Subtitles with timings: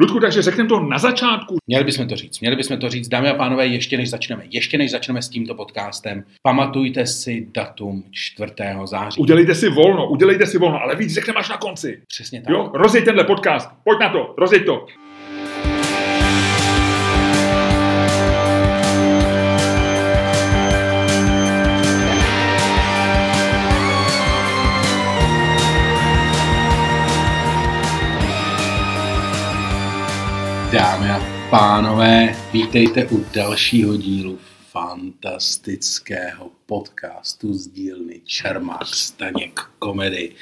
[0.00, 1.56] Ludku, takže řekneme to na začátku.
[1.66, 4.78] Měli bychom to říct, měli bychom to říct, dámy a pánové, ještě než začneme, ještě
[4.78, 8.52] než začneme s tímto podcastem, pamatujte si datum 4.
[8.84, 9.20] září.
[9.20, 12.02] Udělejte si volno, udělejte si volno, ale víc řekneme až na konci.
[12.08, 12.50] Přesně tak.
[12.50, 14.86] Jo, rozjeď tenhle podcast, pojď na to, rozjeď to.
[30.78, 31.20] Dámy a
[31.50, 34.38] pánové, vítejte u dalšího dílu
[34.70, 40.32] fantastického podcastu z dílny Čermák Staněk komedy.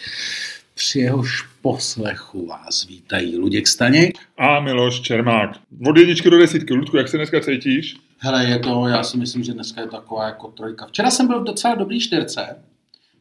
[0.74, 4.18] Při jehož poslechu vás vítají Luděk Staněk.
[4.38, 5.50] A Miloš Čermák.
[5.86, 6.74] Od jedničky do desítky.
[6.74, 7.96] Ludku, jak se dneska cítíš?
[8.18, 10.86] Hele, je to, já si myslím, že dneska je taková jako trojka.
[10.86, 12.62] Včera jsem byl v docela dobrý čtyřce.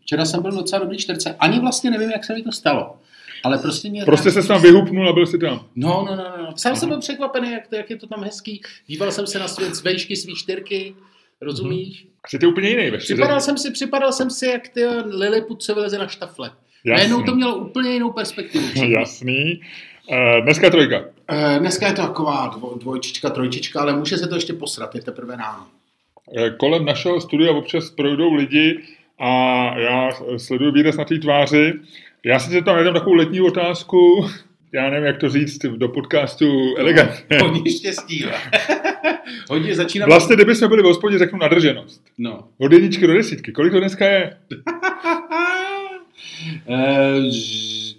[0.01, 1.35] Včera jsem byl v docela dobrý čtyřce.
[1.39, 2.99] Ani vlastně nevím, jak se mi to stalo.
[3.45, 5.65] Ale prostě mě Prostě se tam vyhupnul a byl si tam.
[5.75, 6.53] No, no, no, no.
[6.55, 8.61] Sám jsem byl překvapený, jak, to, jak je to tam hezký.
[8.87, 10.95] Díval jsem se na svět z vejšky svý čtyřky,
[11.41, 12.07] rozumíš?
[12.23, 12.97] Asi ty úplně jiný ve.
[12.97, 16.51] Připadal jsem si, připadal jsem si, jak ty Lilliput se vyleze na štafle.
[16.85, 18.65] Najednou to mělo úplně jinou perspektivu.
[18.85, 19.61] Jasný.
[20.11, 20.99] Uh, dneska trojka.
[20.99, 25.01] Uh, dneska je to taková dvo, dvojčička, trojčička, ale může se to ještě posrat, je
[25.01, 25.67] teprve ráno.
[26.25, 28.79] Uh, kolem našeho studia občas projdou lidi
[29.19, 29.29] a
[29.79, 31.73] já sleduju výraz na té tváři.
[32.25, 34.29] Já si tam jednu takovou letní otázku,
[34.71, 37.37] já nevím, jak to říct do podcastu elegantně.
[37.39, 38.25] Hodně štěstí.
[39.49, 40.05] Hodně začíná...
[40.05, 42.03] Vlastně, kdyby jsme byli v hospodě, řeknu nadrženost.
[42.17, 42.47] No.
[42.57, 43.51] Od jedničky do desítky.
[43.51, 44.23] Kolik to dneska je?
[46.69, 47.21] e,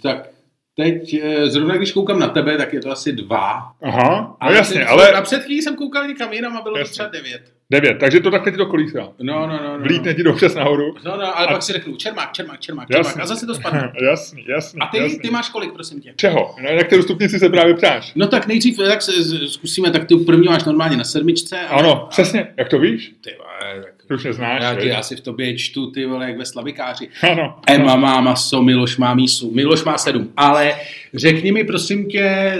[0.03, 0.29] tak
[0.77, 3.73] teď, eh, zrovna když koukám na tebe, tak je to asi dva.
[3.83, 5.13] Aha, no jasně, ale...
[5.13, 6.89] A před chvílí jsem koukal někam jinam a bylo jasně.
[6.89, 7.56] to třeba devět.
[7.71, 9.09] Devět, takže to takhle ti to kolísá.
[9.23, 9.79] No, no, no.
[9.79, 9.85] no.
[9.85, 10.95] Vlítne ti dobře nahoru.
[11.05, 11.53] No, no, ale a...
[11.53, 13.93] pak si řeknu čermák, čermák, čermák, čermák a zase to spadne.
[14.11, 14.81] jasný, jasný.
[14.81, 15.19] A ty, jasný.
[15.19, 16.13] ty máš kolik, prosím tě?
[16.17, 16.55] Čeho?
[16.63, 18.13] No, jak ty stupnici se právě ptáš?
[18.15, 19.13] No tak nejdřív tak se,
[19.49, 21.61] zkusíme, tak ty první máš normálně na sedmičce.
[21.61, 21.83] Ale...
[21.83, 23.13] Ano, přesně, jak to víš?
[23.21, 24.09] Ty vole, tak...
[24.09, 24.63] Ty už neznáš.
[24.63, 27.09] Já, já si v tobě čtu, ty vole, jak ve slavikáři.
[27.33, 27.61] Ano.
[27.67, 29.51] Emma má maso, Miloš má mísu.
[29.55, 30.33] Miloš má sedm.
[30.37, 30.75] Ale
[31.15, 32.59] řekni mi, prosím tě,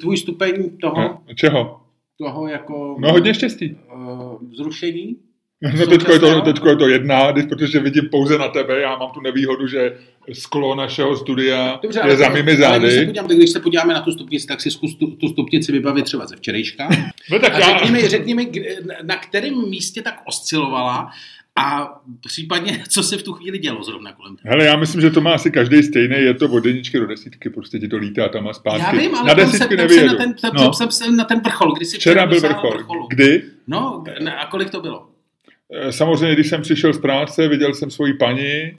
[0.00, 1.00] tvůj stupeň toho...
[1.02, 1.80] No, čeho?
[2.18, 2.96] toho jako...
[2.98, 3.76] No hodně štěstí.
[4.12, 5.16] Uh, vzrušení.
[5.78, 9.10] No teďko je, to, teďko je to jedna, protože vidím pouze na tebe, já mám
[9.10, 9.96] tu nevýhodu, že
[10.32, 12.86] sklo našeho studia Dobře, je za mými zády.
[12.86, 15.72] Když se, podíváme, když se podíváme na tu stupnici, tak si zkus tu, tu stupnici
[15.72, 16.88] vybavit třeba ze včerejška.
[17.30, 17.78] No tak a já...
[17.78, 18.50] řekni, mi, řekni mi,
[19.02, 21.10] na kterém místě tak oscilovala
[21.56, 21.94] a
[22.26, 24.50] případně, co se v tu chvíli dělo zrovna kolem toho?
[24.50, 27.50] Hele, já myslím, že to má asi každý stejný, je to od jedničky do desítky,
[27.50, 28.80] prostě ti to lítá tam a zpátky.
[28.80, 30.72] Já vím, ale na desítky jsem, jsem, na ten, no.
[30.72, 32.70] jsem, jsem na ten vrchol, kdy jsi včera byl vrchol.
[32.70, 33.06] vrcholu.
[33.10, 33.55] Kdy?
[33.66, 34.04] No,
[34.38, 35.08] a kolik to bylo?
[35.90, 38.78] Samozřejmě, když jsem přišel z práce, viděl jsem svoji paní.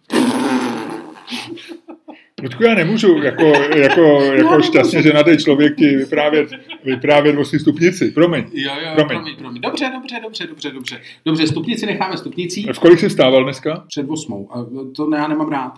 [2.44, 6.50] Ludku, já nemůžu jako, jako, jako no, šťastně ženatý člověk ti vyprávět,
[6.84, 8.12] vyprávět o svý stupnici.
[8.12, 8.46] Promiň.
[8.54, 9.18] Jo, jo, promiň.
[9.18, 9.62] promiň, promiň.
[9.62, 11.02] Dobře, dobře, dobře, dobře, dobře.
[11.26, 12.68] Dobře, stupnici necháme stupnicí.
[12.74, 13.84] V kolik jsi stával dneska?
[13.88, 14.50] Před osmou.
[14.52, 14.66] A
[14.96, 15.74] to já nemám rád.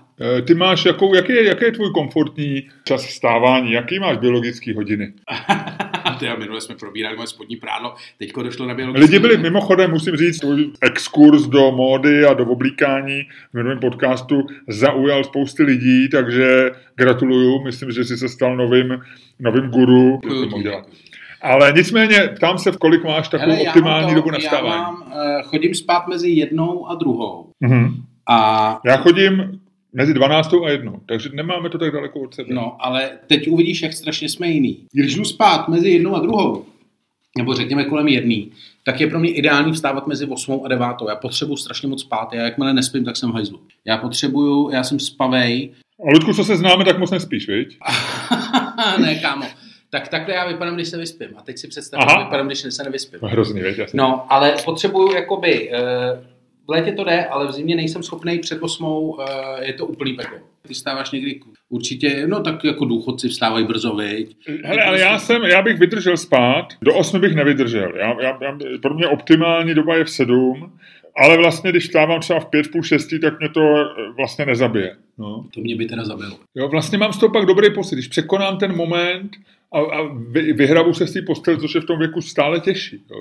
[0.47, 3.71] Ty máš, jakou, jaký, je, jaký je tvůj komfortní čas vstávání?
[3.71, 5.13] Jaký máš biologický hodiny?
[6.19, 9.91] Ty a minule jsme probírali moje spodní prádlo, teďko došlo na biologické Lidi byli, mimochodem,
[9.91, 16.09] musím říct, tvůj exkurs do módy a do oblíkání v minulém podcastu zaujal spousty lidí,
[16.09, 18.99] takže gratuluju, myslím, že jsi se stal novým,
[19.39, 20.19] novým guru.
[21.41, 24.73] Ale nicméně, ptám se, v kolik máš takovou Hele, optimální to, dobu nastávání.
[24.73, 27.51] Já mám, uh, chodím spát mezi jednou a druhou.
[27.63, 27.93] Mm-hmm.
[28.29, 28.79] A...
[28.85, 29.58] Já chodím
[29.93, 30.53] Mezi 12.
[30.65, 30.93] a 1.
[31.05, 32.53] Takže nemáme to tak daleko od sebe.
[32.53, 34.85] No, ale teď uvidíš, jak strašně jsme jiný.
[34.93, 36.65] Když jdu spát mezi jednou a druhou,
[37.37, 38.51] nebo řekněme kolem jedný,
[38.83, 40.87] tak je pro mě ideální vstávat mezi 8 a 9.
[41.09, 42.33] Já potřebuji strašně moc spát.
[42.33, 43.59] Já jakmile nespím, tak jsem v hajzlu.
[43.85, 45.71] Já potřebuju, já jsem spavej.
[46.07, 47.77] A Ludku, co se známe, tak moc nespíš, viď?
[49.01, 49.45] ne, kámo.
[49.89, 51.27] Tak takhle já vypadám, když se vyspím.
[51.37, 53.19] A teď si představ, jak vypadám, když se nevyspím.
[53.23, 55.77] Hrozný, věď, No, ale potřebuju jakoby uh,
[56.69, 59.23] v létě to jde, ale v zimě nejsem schopný před osmou, uh,
[59.61, 60.37] je to úplný peklo.
[60.67, 64.37] Ty stáváš někdy určitě, no tak jako důchodci vstávají brzo, viď?
[64.63, 67.93] Hele, ale já jsem, já bych vydržel spát, do osmi bych nevydržel.
[67.95, 70.71] Já, já, já, pro mě optimální doba je v sedm,
[71.17, 73.85] ale vlastně, když vstávám třeba v pět, půl šestý, tak mě to eh,
[74.17, 74.95] vlastně nezabije.
[75.17, 75.45] No.
[75.53, 76.35] To mě by teda zabilo.
[76.55, 77.95] Jo, vlastně mám z toho pak dobrý pocit.
[77.95, 79.31] Když překonám ten moment,
[79.73, 83.03] a, a vy, vyhrabu se z té postele, což je v tom věku stále těžší.
[83.11, 83.17] Jo.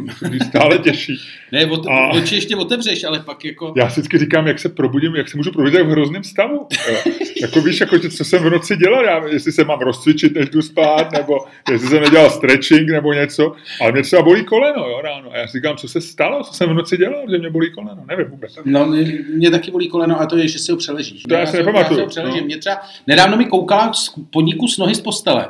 [0.48, 1.16] Stále těžší.
[1.52, 3.72] ne, od, a, oči ještě otevřeš, ale pak jako...
[3.76, 6.66] Já si vždycky říkám, jak se probudím, jak se můžu probudit v hrozném stavu.
[7.42, 10.62] jako víš, jako, co jsem v noci dělal, já, jestli se mám rozcvičit, než jdu
[10.62, 11.38] spát, nebo
[11.70, 15.32] jestli jsem nedělal stretching nebo něco, ale mě třeba bolí koleno jo, ráno.
[15.32, 17.72] A já si říkám, co se stalo, co jsem v noci dělal, že mě bolí
[17.72, 18.58] koleno, nevím vůbec.
[18.64, 21.22] No, mě, mě taky bolí koleno, a to je, že si ho přeležíš.
[21.22, 21.90] To já, já si nepamatuju.
[21.90, 22.40] Já si ho přeležím.
[22.40, 22.46] No.
[22.46, 25.48] Mě třeba, nedávno mi koukala z podniku s nohy z postele.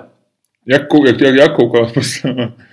[0.70, 1.93] Jak, kou, jak, jak, jak koukala?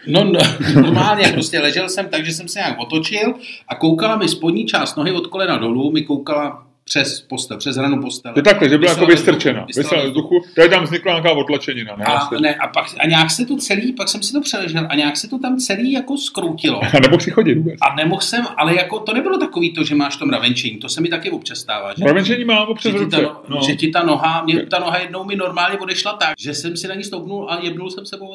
[0.08, 0.40] No, no,
[0.76, 3.34] normálně prostě ležel jsem tak, že jsem se nějak otočil
[3.68, 8.02] a koukala mi spodní část nohy od kolena dolů, mi koukala přes postel, přes hranu
[8.02, 8.34] postele.
[8.38, 9.66] Je takhle, že byla jako vystrčena.
[9.70, 10.42] vzduchu, ve vzduchu.
[10.56, 11.96] Tady tam vznikla nějaká otlačenina.
[11.96, 12.06] Ne?
[12.06, 14.96] A, ne, a, pak, a nějak se to celý, pak jsem si to přeležel a
[14.96, 16.82] nějak se to tam celý jako skroutilo.
[16.96, 17.76] A nebo si chodit vůbec.
[17.82, 21.02] A nemohl jsem, ale jako to nebylo takový to, že máš to mravenčení, to se
[21.02, 21.94] mi taky občas stává.
[21.98, 22.04] Že?
[22.04, 23.32] Mravenčení mám občas Že ti, ta, ruce.
[23.48, 23.62] no.
[23.68, 26.88] že ti ta noha, mě ta noha jednou mi normálně odešla tak, že jsem si
[26.88, 28.26] na ní stoupnul a jebnul jsem se po.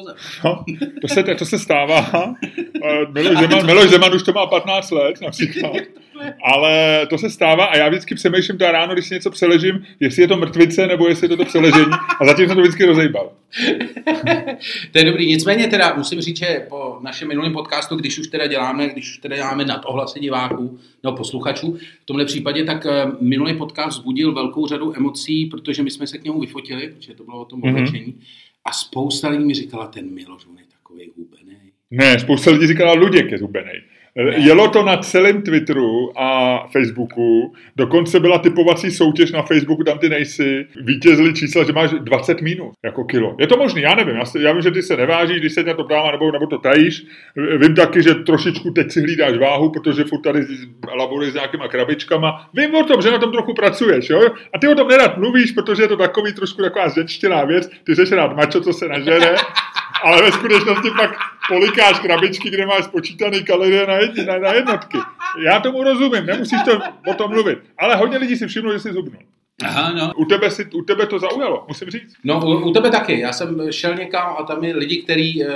[0.43, 0.63] No,
[1.01, 2.11] to, se, to se stává.
[2.83, 5.71] Eh, Miloš Zeman, Miloš Zeman už to má 15 let například.
[6.43, 10.21] Ale to se stává a já vždycky přemýšlím to ráno, když si něco přeležím, jestli
[10.21, 11.91] je to mrtvice nebo jestli je to to přeležení.
[12.19, 13.31] A zatím jsem to vždycky rozejbal.
[14.91, 18.47] To je dobrý, nicméně teda musím říct, že po našem minulém podcastu, když už teda
[18.47, 23.05] děláme, když už teda děláme nad ohlasy diváků nebo posluchačů, v tomhle případě, tak eh,
[23.21, 27.23] minulý podcast vzbudil velkou řadu emocí, protože my jsme se k němu vyfotili, protože to
[27.23, 27.75] bylo o tom Mhm.
[27.75, 28.15] oblečení.
[28.65, 31.50] A spousta lidí mi říkala, ten Miloš, on je takový hubený.
[31.91, 33.81] Ne, spousta lidí říkala, Luděk je zubenej.
[34.15, 40.09] Jelo to na celém Twitteru a Facebooku, dokonce byla typovací soutěž na Facebooku, tam ty
[40.09, 43.35] nejsi, vítězili čísla, že máš 20 minut jako kilo.
[43.39, 45.63] Je to možný, já nevím, já, si, já vím, že ty se nevážíš, když se
[45.63, 47.05] na to dává, nebo, nebo to tajíš.
[47.57, 50.45] Vím taky, že trošičku teď si hlídáš váhu, protože furt tady
[50.97, 52.49] laboruješ s nějakýma krabičkama.
[52.53, 54.21] Vím o tom, že na tom trochu pracuješ, jo?
[54.53, 57.95] A ty o tom nerad mluvíš, protože je to takový trošku taková zřečtěná věc, ty
[57.95, 59.35] jsi rád mačo, co se nažere,
[60.03, 61.11] ale ve skutečnosti pak
[61.51, 64.97] polikáš krabičky, kde máš spočítaný kalorie na, jedni, na, na jednotky.
[65.45, 67.59] Já tomu rozumím, nemusíš to o tom mluvit.
[67.77, 69.21] Ale hodně lidí si všimlo, že jsi zubnul.
[69.63, 70.13] Aha, no.
[70.17, 72.13] U tebe, si, u tebe to zaujalo, musím říct.
[72.23, 73.19] No, u, u tebe taky.
[73.19, 75.47] Já jsem šel někam a tam je lidi, kteří e,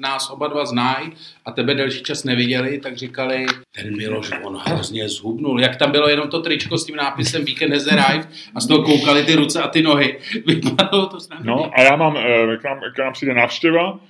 [0.00, 1.12] nás oba dva znají
[1.44, 5.60] a tebe delší čas neviděli, tak říkali, ten Miloš, on hrozně zhubnul.
[5.60, 8.82] Jak tam bylo jenom to tričko s tím nápisem Weekend has arrived a z toho
[8.82, 10.18] koukali ty ruce a ty nohy.
[10.46, 11.56] Vypadalo to snadno.
[11.56, 14.00] No a já mám, eh, k nám, k nám přijde návštěva,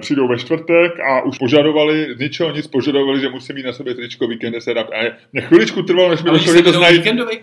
[0.00, 3.94] přijdou ve čtvrtek a už požadovali, z ničeho nic požadovali, že musí mít na sobě
[3.94, 4.86] tričko víkende setup.
[4.86, 7.02] A mě chviličku trvalo, než mi došlo, že to, znají,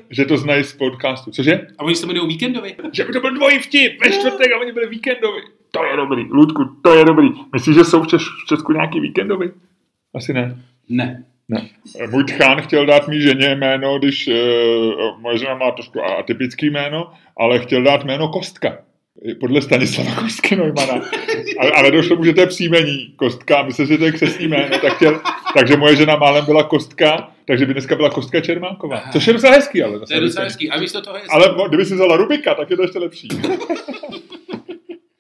[0.10, 1.32] že to znají z podcastu.
[1.32, 1.68] Cože?
[1.78, 2.76] A oni se jmenují víkendovi.
[2.92, 5.42] Že by to byl dvojí vtip, ve čtvrtek a oni byli víkendovi.
[5.72, 7.30] To je dobrý, Ludku, to je dobrý.
[7.54, 9.52] Myslíš, že jsou v, Češ, v Česku nějaký víkendovi?
[10.16, 10.58] Asi ne.
[10.90, 11.24] Ne.
[11.50, 11.70] Ne.
[12.10, 14.34] Můj tchán chtěl dát mý ženě jméno, když uh,
[15.22, 18.78] moje žena má trošku atypický jméno, ale chtěl dát jméno Kostka.
[19.40, 21.02] Podle Stanislava Kostky Neumana.
[21.60, 23.64] Ale, ale došlo mu, že to je příjmení Kostka.
[23.64, 24.80] Myslím, že to je křesní jméno.
[24.80, 25.22] Tak chtěl,
[25.54, 29.04] takže moje žena málem byla Kostka, takže by dneska byla Kostka Čermánková.
[29.12, 30.00] Což je docela hezký, ale.
[30.00, 30.70] To je docela hezký.
[30.70, 31.24] A místo toho je...
[31.30, 33.28] Ale kdyby si vzala Rubika, tak je to ještě lepší.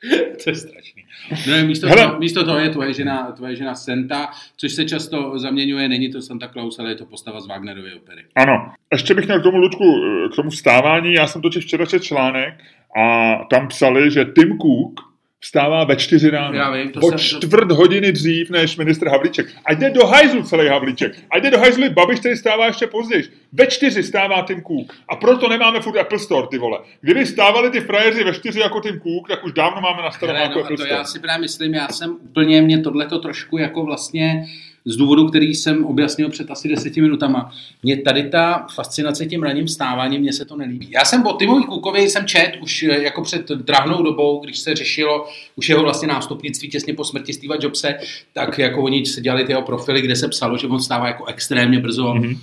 [0.44, 1.04] to je strašný.
[1.48, 5.90] No, místo, toho, místo toho je tvoje žena, tvoje žena Santa, což se často zaměňuje,
[5.90, 8.22] není to Santa Claus, ale je to postava z Wagnerovy opery.
[8.36, 8.72] Ano.
[8.92, 11.14] Ještě bych měl k tomu, Ludku, eh, k tomu vstávání.
[11.14, 12.54] Já jsem totiž včera četl článek
[12.98, 15.13] a tam psali, že Tim Cook
[15.44, 16.58] vstává ve čtyři ráno.
[16.58, 19.48] Já vím, to o se- čtvrt hodiny dřív než ministr Havlíček.
[19.66, 21.20] A jde do hajzlu celý Havlíček.
[21.32, 23.24] A jde do hajzlu Babiš, který stává ještě později.
[23.54, 24.94] Ve čtyři stává Tim Cook.
[25.10, 26.80] A proto nemáme furt Apple Store, ty vole.
[27.02, 30.36] Kdyby stávali ty frajeři ve čtyři jako Tim Cook, tak už dávno máme na starém
[30.36, 30.98] jako no, Apple to Store.
[30.98, 34.46] já si právě myslím, já jsem úplně, mě tohleto trošku jako vlastně
[34.86, 37.52] z důvodu, který jsem objasnil před asi deseti minutama.
[37.84, 40.88] Mě tady ta fascinace tím ranním vstáváním, mně se to nelíbí.
[40.92, 44.76] Já jsem o Timovi Kukovi jsem čet už eh, jako před drahnou dobou, když se
[44.76, 47.96] řešilo už jeho vlastně nástupnictví těsně po smrti Steva Jobse,
[48.34, 51.26] tak jako oni se dělali ty jeho profily, kde se psalo, že on stává jako
[51.26, 52.14] extrémně brzo.
[52.14, 52.38] Mm-hmm.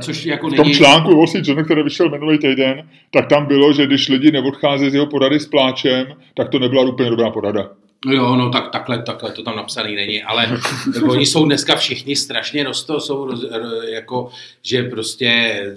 [0.00, 0.74] Což jako V tom není...
[0.74, 4.90] článku Wall Street Journal, který vyšel minulý týden, tak tam bylo, že když lidi neodcházejí
[4.90, 7.70] z jeho porady s pláčem, tak to nebyla úplně dobrá porada.
[8.06, 10.60] No jo, no tak takhle, takhle to tam napsaný není, ale
[10.94, 13.44] jako, oni jsou dneska všichni strašně rosto, jsou roz,
[13.88, 14.30] jako,
[14.62, 15.74] že prostě eh,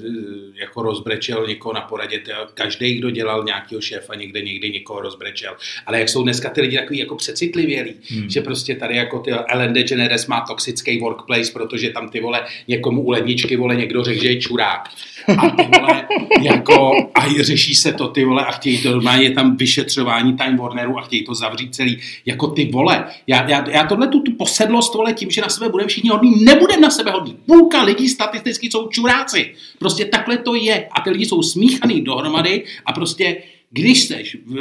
[0.60, 2.22] jako rozbrečel někoho na poradě,
[2.54, 5.56] každý, kdo dělal nějakého šéfa někde, někdy někoho rozbrečel,
[5.86, 8.30] ale jak jsou dneska ty lidi takový jako přecitlivělí, hmm.
[8.30, 13.02] že prostě tady jako ty Ellen DeGeneres má toxický workplace, protože tam ty vole někomu
[13.02, 14.90] u ledničky vole někdo řekl, že je čurák.
[15.38, 16.08] A ty vole,
[16.42, 20.58] jako, a řeší se to ty vole a chtějí to, normálně je tam vyšetřování Time
[20.58, 22.00] Warneru a chtějí to zavřít celý.
[22.26, 25.70] Jako ty vole, já, já, já tohle tu, tu posedlost vole tím, že na sebe
[25.70, 27.38] budeme všichni hodní, nebudeme na sebe hodní.
[27.46, 29.54] Půlka lidí statisticky jsou čuráci.
[29.80, 30.88] Prostě takhle to je.
[30.92, 33.38] A ty lidi jsou smíchaný dohromady a prostě
[33.70, 34.56] když seš v,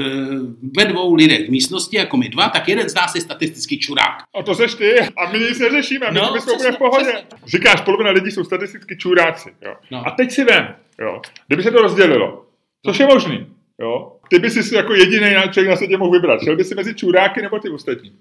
[0.77, 4.23] ve dvou lidech v místnosti jako my dva, tak jeden z nás je statisticky čurák.
[4.39, 6.77] A to seš ty a my nic neřešíme, my, No, no, my jsme úplně v
[6.79, 7.05] pohodě.
[7.05, 7.27] přesně.
[7.47, 9.49] Říkáš, polovina lidí jsou statisticky čuráci.
[9.63, 9.75] Jo.
[9.91, 9.99] No.
[9.99, 10.07] No.
[10.07, 11.21] A teď si vem, jo.
[11.47, 12.45] kdyby se to rozdělilo,
[12.87, 13.47] což je možný,
[13.81, 14.13] jo.
[14.29, 16.43] Ty by si jako jediný člověk na světě mohl vybrat.
[16.45, 18.13] Šel by si mezi čuráky nebo ty ostatní?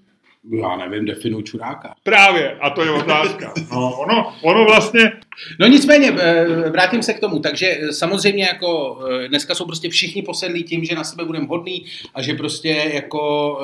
[0.50, 1.94] Já nevím, definuj čuráka.
[2.02, 3.52] Právě, a to je otázka.
[3.72, 5.12] No, ono, ono vlastně,
[5.60, 7.38] No nicméně, eh, vrátím se k tomu.
[7.38, 11.46] Takže eh, samozřejmě jako eh, dneska jsou prostě všichni posedlí tím, že na sebe budeme
[11.46, 13.58] hodný a že prostě jako,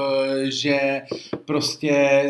[0.45, 1.03] že
[1.45, 2.23] prostě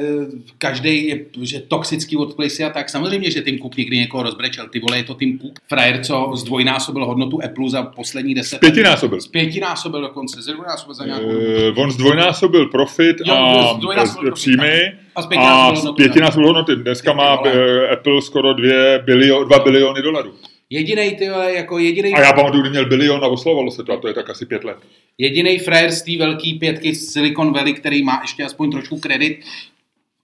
[0.59, 2.89] každý je že toxický workplace a tak.
[2.89, 4.69] Samozřejmě, že Tim Cook někdy někoho rozbrečel.
[4.69, 9.19] Ty vole, je to Tim Cook, frajer, co zdvojnásobil hodnotu Apple za poslední deset Pětinásobil.
[9.31, 15.23] Pětinásobil dokonce, zdvojnásobil za nějakou uh, On zdvojnásobil profit Jo, a zdvojnásobil příjmy A a
[15.23, 15.97] zpětnásobil hodnotu.
[15.97, 16.77] pětinásobil hodnoty.
[16.77, 20.35] Dneska má eh, Apple skoro dvě bilio, dva biliony dolarů.
[20.71, 23.97] Jedinej, ty jako jedinej, A já pamatuju, kdy měl bilion a oslovalo se to, a
[23.97, 24.77] to je tak asi pět let.
[25.19, 29.41] jedinej frajer z té velké pětky z Silicon Valley, který má ještě aspoň trošku kredit.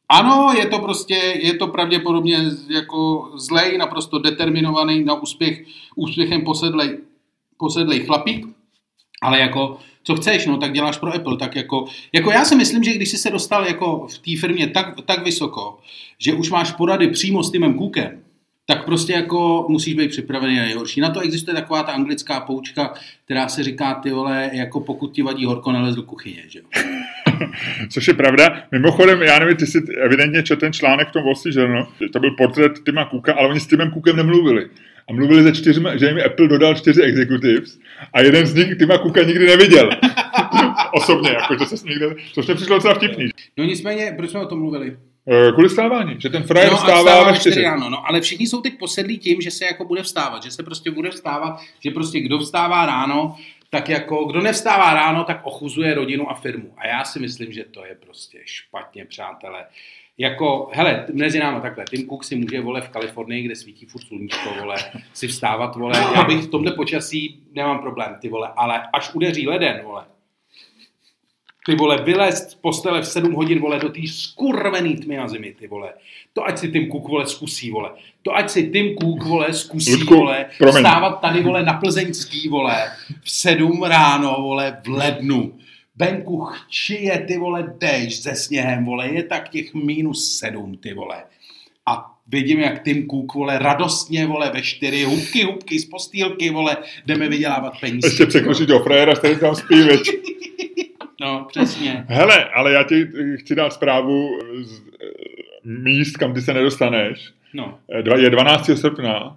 [0.09, 2.39] Ano, je to prostě, je to pravděpodobně
[2.71, 5.63] jako zlej, naprosto determinovaný na úspěch,
[5.97, 6.99] úspěchem posedlej,
[7.59, 8.47] posedlej chlapík,
[9.23, 12.85] ale jako, co chceš, no, tak děláš pro Apple, tak jako, jako já si myslím,
[12.85, 15.79] že když jsi se dostal jako v té firmě tak, tak vysoko,
[16.19, 18.23] že už máš porady přímo s Timem Cookem,
[18.67, 21.01] tak prostě jako musíš být připravený na nejhorší.
[21.01, 25.23] Na to existuje taková ta anglická poučka, která se říká, ty vole, jako pokud ti
[25.23, 26.65] vadí horko, nelez do kuchyně, že jo.
[27.91, 28.63] Což je pravda.
[28.73, 32.21] Mimochodem, já nevím, ty jsi evidentně četl ten článek v tom Wall Street Journal, to
[32.21, 34.69] byl portrét Tima Cooka, ale oni s Timem Cookem nemluvili.
[35.11, 37.79] A mluvili ze čtyřma, že jim Apple dodal čtyři executives
[38.13, 39.91] a jeden z nich Tima Cooka nikdy neviděl.
[40.93, 43.29] Osobně, jako, že se s nikde, což mě přišlo docela vtipný.
[43.57, 44.97] No nicméně, proč jsme o tom mluvili?
[45.31, 47.63] Eh, Kvůli stávání, že ten frajer no, vstává ve čtyři.
[47.63, 50.63] ráno, no, ale všichni jsou teď posedlí tím, že se jako bude vstávat, že se
[50.63, 53.37] prostě bude vstávat, že prostě kdo vstává ráno,
[53.71, 56.75] tak jako kdo nevstává ráno, tak ochuzuje rodinu a firmu.
[56.77, 59.65] A já si myslím, že to je prostě špatně, přátelé.
[60.19, 64.03] Jako, hele, mezi náma takhle, Tim Cook si může, vole, v Kalifornii, kde svítí furt
[64.03, 64.77] sluníčko, vole,
[65.15, 69.49] si vstávat, vole, já bych v tomhle počasí nemám problém, ty vole, ale až udeří
[69.49, 70.05] leden, vole,
[71.69, 75.55] ty vole, vylez z postele v 7 hodin, vole, do té skurvený tmy na zemi,
[75.59, 75.93] ty vole.
[76.33, 77.91] To ať si Tim Cook, vole, zkusí, vole.
[78.23, 80.83] To ať si Tim Cook, vole, zkusí, Ludku, vole, promiň.
[80.83, 82.77] stávat tady, vole, na Plzeňský, vole,
[83.23, 85.59] v 7 ráno, vole, v lednu.
[85.99, 91.23] Venku chčije, ty vole, déšť se sněhem, vole, je tak těch minus 7, ty vole.
[91.87, 96.77] A vidím, jak Tim Cook, vole, radostně, vole, ve čtyři, hubky, hubky z postýlky, vole,
[97.07, 98.09] jdeme vydělávat peníze.
[98.09, 100.01] Ještě překročí toho frajera, který tam spí, veď.
[101.21, 102.05] No, přesně.
[102.09, 104.29] Hele, ale já ti chci dát zprávu
[104.63, 105.07] z eh,
[105.65, 107.33] míst, kam ty se nedostaneš.
[107.55, 107.79] No.
[107.91, 108.71] Eh, Je 12.
[108.75, 109.37] srpna,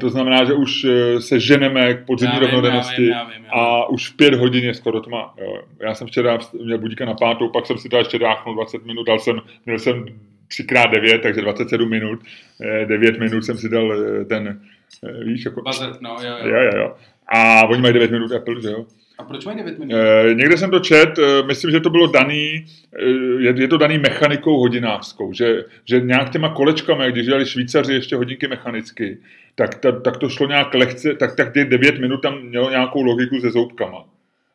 [0.00, 3.12] to znamená, že už eh, se ženeme k podzimní rovnodennosti
[3.52, 5.34] a už v pět hodin je skoro tma.
[5.38, 5.62] Jo.
[5.80, 9.04] Já jsem včera měl budíka na pátou, pak jsem si to ještě dáchnul 20 minut,
[9.06, 10.04] dal jsem, měl jsem
[10.50, 12.20] 3x9, takže 27 minut,
[12.62, 14.60] Eh, 9 minut jsem si dal eh, ten,
[15.04, 15.62] eh, víš, jako...
[15.62, 16.48] Buzzer, no, jo, jo.
[16.48, 16.94] Jo, jo.
[17.28, 18.84] A oni mají 9 minut Apple, že jo?
[19.18, 19.94] A proč mají 9 minut?
[19.94, 22.64] Eh, někde jsem to čet, eh, myslím, že to bylo daný,
[22.98, 27.94] eh, je, je to daný mechanikou hodinářskou, že, že nějak těma kolečkami, když dělali Švýcaři
[27.94, 29.18] ještě hodinky mechanicky,
[29.54, 33.02] tak, ta, tak to šlo nějak lehce, tak, tak těch 9 minut tam mělo nějakou
[33.02, 34.04] logiku se zoubkama.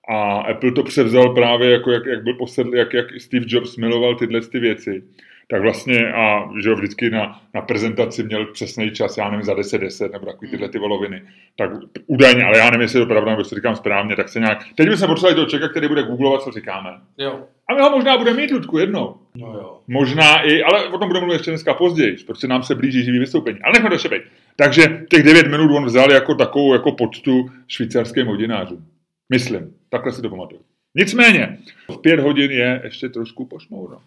[0.09, 4.15] A Apple to převzal právě jako, jak, jak byl posedl, jak, jak Steve Jobs miloval
[4.15, 5.03] tyhle ty věci.
[5.51, 9.53] Tak vlastně, a že jo, vždycky na, na prezentaci měl přesný čas, já nevím, za
[9.53, 11.21] 10-10 nebo takový tyhle ty voloviny.
[11.55, 11.71] Tak
[12.07, 14.59] údajně, ale já nevím, jestli je to pravda, nebo to říkám správně, tak se nějak...
[14.75, 16.89] Teď bychom potřebovali toho člověka, který bude googlovat, co říkáme.
[17.17, 17.39] Jo.
[17.69, 19.15] A my ho možná budeme mít, Ludku, jednou.
[19.35, 19.79] No jo.
[19.87, 23.19] Možná i, ale o tom budeme mluvit ještě dneska později, protože nám se blíží živý
[23.19, 23.59] vystoupení.
[23.63, 24.21] Ale nechme to ještě být.
[24.59, 28.85] Takže těch 9 minut on vzal jako takovou jako poctu švýcarským hodinářům.
[29.29, 29.73] Myslím.
[29.89, 30.61] Takhle si to pamatuju.
[30.95, 31.57] Nicméně,
[31.91, 33.97] v pět hodin je ještě trošku pošmouro.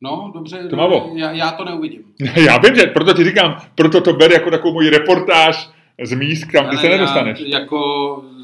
[0.00, 2.02] No, dobře, má já, já to neuvidím.
[2.46, 5.70] Já vím, že proto ti říkám, proto to ber jako takovou moji reportáž
[6.02, 7.40] z míst, kam ty se nedostaneš.
[7.46, 7.78] Já, jako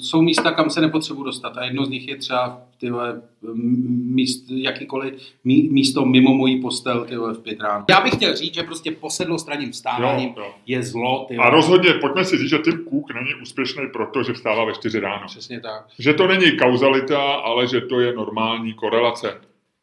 [0.01, 4.15] jsou místa, kam se nepotřebuji dostat a jedno z nich je třeba ty vole, m-
[4.15, 5.15] míst, jakýkoliv
[5.45, 7.85] mí, místo mimo mojí postel ty vole, v pět ráno.
[7.91, 10.55] Já bych chtěl říct, že prostě posedlo straním vstáváním Jo, jo.
[10.67, 11.25] je zlo.
[11.29, 14.73] Ty A rozhodně, pojďme si říct, že Tim Cook není úspěšný proto, že vstává ve
[14.75, 15.27] 4 ráno.
[15.27, 15.87] Přesně tak.
[15.99, 19.35] Že to není kauzalita, ale že to je normální korelace.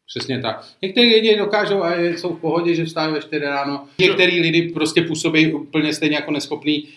[0.06, 0.64] Přesně tak.
[0.82, 3.84] Někteří lidi dokážou a jsou v pohodě, že vstávají ve 4 ráno.
[3.98, 6.88] Některý lidi prostě působí úplně stejně jako neschopný,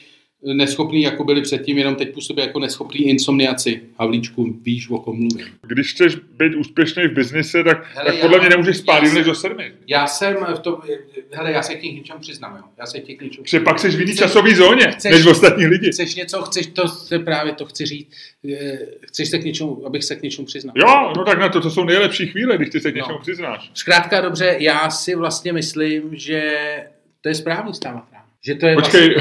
[0.44, 3.82] neschopný, jako byli předtím, jenom teď působí jako neschopný insomniaci.
[4.00, 5.48] Havlíčku, víš, o kom mluvím.
[5.68, 9.14] Když chceš být úspěšný v biznise, tak, Hele, tak já- podle mě nemůžeš spát já
[9.14, 9.72] než do sedmi.
[9.88, 10.76] Já jsem v tom,
[11.32, 12.64] hele, já se k něčemu přiznám, jo.
[12.80, 15.66] Já se ti k něčemu Protože pak jsi v jiný časový zóně, chceš- než ostatní
[15.66, 15.92] lidi.
[15.92, 18.08] Chceš něco, chceš, to se právě to chci říct,
[18.54, 20.74] eh, chceš se k něčemu, abych se k něčemu přiznal.
[20.78, 23.02] Jo, no tak na to, to jsou nejlepší chvíle, když ty se k No.
[23.02, 23.72] něčemu přiznáš.
[23.74, 26.58] Zkrátka dobře, já si vlastně myslím, že
[27.22, 28.04] to je správný stávat.
[28.46, 29.16] Že to je Počkej,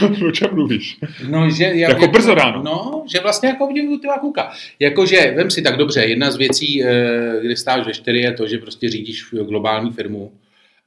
[0.00, 0.98] Vlastně, o čem mluvíš?
[1.28, 2.62] no, že, jak, Jako brzo ráno.
[2.62, 4.52] No, že vlastně jako obdivuju tyhle kluka.
[4.78, 8.48] Jakože, vem si tak dobře, jedna z věcí, eh, kde stáváš ve čtyři, je to,
[8.48, 10.32] že prostě řídíš globální firmu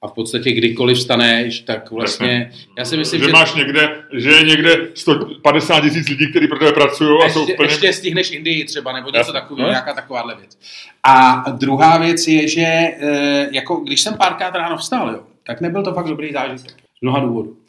[0.01, 3.31] a v podstatě kdykoliv vstaneš, tak vlastně, já si myslím, že, že...
[3.31, 7.43] máš někde, že je někde 150 tisíc lidí, kteří pro tebe pracují a ještě, jsou
[7.53, 7.69] úplně...
[7.69, 9.71] ještě stihneš Indii třeba, nebo něco takového, no.
[9.71, 10.57] nějaká takováhle věc.
[11.03, 15.83] A druhá věc je, že eh, jako když jsem párkrát ráno vstal, jo, tak nebyl
[15.83, 16.71] to fakt dobrý zážitek.
[16.71, 17.60] Z mnoha důvodů.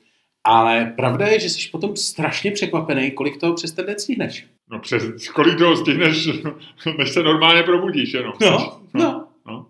[0.45, 4.47] Ale pravda je, že jsi potom strašně překvapený, kolik toho přes ten den stihneš.
[4.71, 6.29] No přes, kolik toho stihneš,
[6.99, 8.33] než se normálně probudíš jenom.
[8.41, 9.29] No, no.
[9.47, 9.67] no.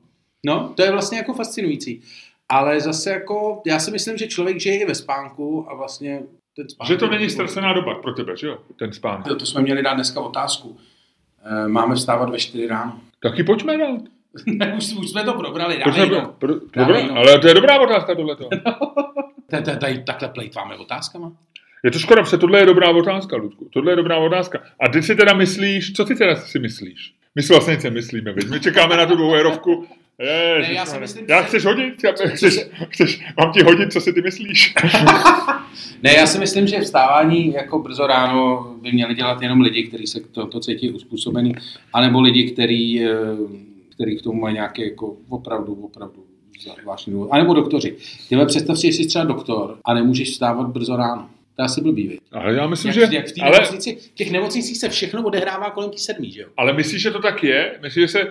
[0.46, 2.02] No, to je vlastně jako fascinující.
[2.48, 6.22] Ale zase jako, já si myslím, že člověk žije i ve spánku a vlastně
[6.56, 6.88] ten spánek...
[6.88, 9.26] Že to není ztracená doba pro tebe, že jo, ten spánek.
[9.26, 10.76] To, to jsme měli dát dneska otázku.
[11.44, 13.00] Eh, Máme vstávat ve 4 ráno.
[13.20, 14.00] Taky pojďme dát.
[14.78, 16.26] Už, už jsme to probrali, dáme jinou.
[16.38, 17.16] pro, Dáme dobrá, jinou.
[17.16, 18.48] ale to je dobrá otázka tohleto.
[19.80, 21.32] Tady takhle plejtváme otázkama.
[21.84, 23.68] Je to škoda, protože tohle je dobrá otázka, Ludku.
[23.72, 24.60] Tohle je dobrá otázka.
[24.80, 27.14] A ty si teda myslíš, co ty teda si myslíš?
[27.34, 28.34] My si vlastně nic nemyslíme?
[28.50, 29.86] My čekáme na tu dvoujerovku.
[30.18, 31.94] Ježiš, Ne, já si myslím, já chceš hodit?
[32.26, 34.74] Chceš, chceš, mám ti hodit, co si ty myslíš?
[36.02, 40.06] Ne, já si myslím, že vstávání jako brzo ráno by měli dělat jenom lidi, kteří
[40.06, 41.54] se to, to cítí uspůsobený,
[41.92, 43.10] anebo lidi, který, eh,
[44.02, 46.24] který k tomu mají nějaké jako opravdu, opravdu
[46.82, 47.28] zvláštní důvod.
[47.32, 47.96] A nebo doktoři.
[48.28, 51.28] Tyhle představ si, že jsi třeba doktor a nemůžeš vstávat brzo ráno.
[51.56, 52.20] To asi blbý, viď?
[52.32, 53.16] Ale já myslím, Jak, že...
[53.16, 56.48] jak v ale, nemocnici, v těch nemocnicích se všechno odehrává kolem té sedmí, že jo?
[56.56, 57.78] ale myslíš, že to tak je?
[57.82, 58.30] Myslíš, že se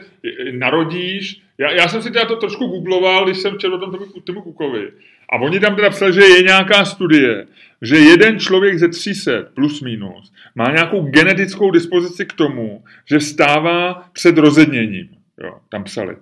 [0.51, 1.41] narodíš?
[1.57, 4.41] Já, já jsem si teda to trošku googloval, když jsem četl o tom tomu, tomu
[4.41, 4.91] Kukovi.
[5.33, 7.47] A oni tam teda psali, že je nějaká studie,
[7.81, 14.09] že jeden člověk ze 300 plus minus má nějakou genetickou dispozici k tomu, že vstává
[14.13, 15.20] před rozedněním.
[15.43, 16.15] Jo, tam psali.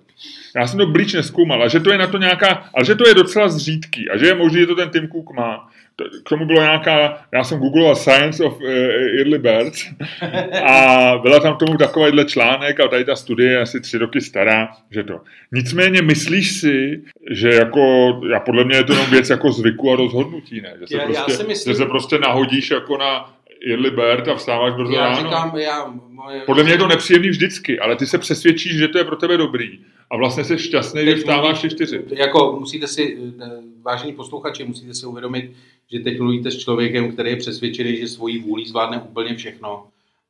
[0.56, 3.08] Já jsem to blíž neskoumal, a že to je na to nějaká, ale že to
[3.08, 5.70] je docela zřídký a že je možný, že to ten Tim Cook má.
[6.24, 8.66] K tomu bylo nějaká, já jsem googloval Science of uh,
[9.18, 9.84] Early Birds
[10.66, 14.20] a byla tam k tomu takovýhle článek a tady ta studie je asi tři roky
[14.20, 15.20] stará, že to.
[15.52, 17.80] Nicméně myslíš si, že jako,
[18.32, 20.74] já podle mě je to jenom věc jako zvyku a rozhodnutí, ne?
[20.80, 23.32] Že se, Já- já prostě, si myslím- že se prostě nahodíš jako na
[23.70, 25.16] Early Bird a vstáváš brzo Já ráno.
[25.16, 25.94] říkám, já...
[26.08, 29.16] Moje, Podle mě je to nepříjemný vždycky, ale ty se přesvědčíš, že to je pro
[29.16, 29.78] tebe dobrý.
[30.10, 32.02] A vlastně jsi šťastný, že vstáváš mluví- čtyři.
[32.10, 33.46] Jako musíte si, eh,
[33.82, 35.52] vážení posluchači, musíte si uvědomit,
[35.92, 39.84] že teď mluvíte s člověkem, který je přesvědčený, že svojí vůlí zvládne úplně všechno.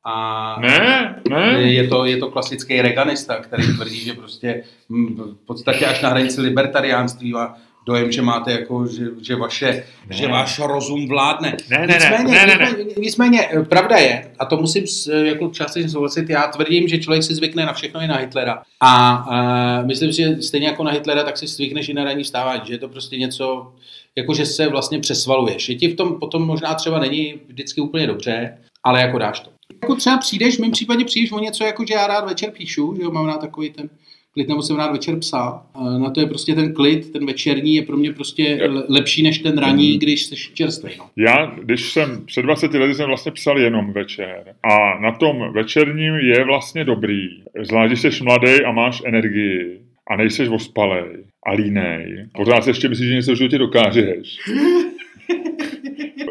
[0.05, 1.63] A Ne, ne.
[1.63, 6.09] je to, je to klasický reganista, který tvrdí, že prostě hm, v podstatě až na
[6.09, 7.57] hranici libertariánství má
[7.91, 11.57] dojem, že máte jako, že, že, vaše, že váš rozum vládne.
[11.71, 12.67] Ne, ne, ne, nicméně, ne, ne, ne.
[12.71, 16.99] nicméně, nicméně, eh, pravda je, a to musím s- jako částečně souhlasit, já tvrdím, že
[16.99, 18.63] člověk si zvykne na všechno i na Hitlera.
[18.81, 22.25] A, a myslím si, že stejně jako na Hitlera, tak si zvykneš i na ranní
[22.25, 23.73] vstávání, že je to prostě něco,
[24.17, 25.69] jako že se vlastně přesvaluješ.
[25.69, 29.51] Je ti v tom potom možná třeba není vždycky úplně dobře, ale jako dáš to.
[29.83, 32.95] Jako třeba přijdeš, v mém případě přijdeš o něco, jako že já rád večer píšu,
[32.97, 33.89] že jo, mám rád takový ten
[34.35, 35.63] klid, nebo jsem rád večer psát.
[35.75, 39.23] A Na to je prostě ten klid, ten večerní je pro mě prostě le- lepší
[39.23, 40.91] než ten ranní, když jsi čerstvý.
[40.99, 41.05] No.
[41.17, 46.15] Já, když jsem před 20 lety jsem vlastně psal jenom večer a na tom večerním
[46.15, 47.29] je vlastně dobrý.
[47.63, 52.27] Zvlášť, když jsi mladý a máš energii a nejseš ospalej a línej.
[52.35, 54.39] Pořád se ještě myslíš, že něco v životě dokážeš.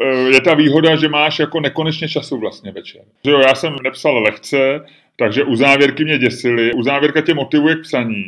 [0.02, 3.00] Eh, je ta výhoda, že máš jako nekonečně času vlastně večer.
[3.24, 4.80] Že jo, já jsem nepsal lehce,
[5.20, 6.72] takže u závěrky mě děsily.
[6.72, 8.24] U závěrka tě motivuje k psaní,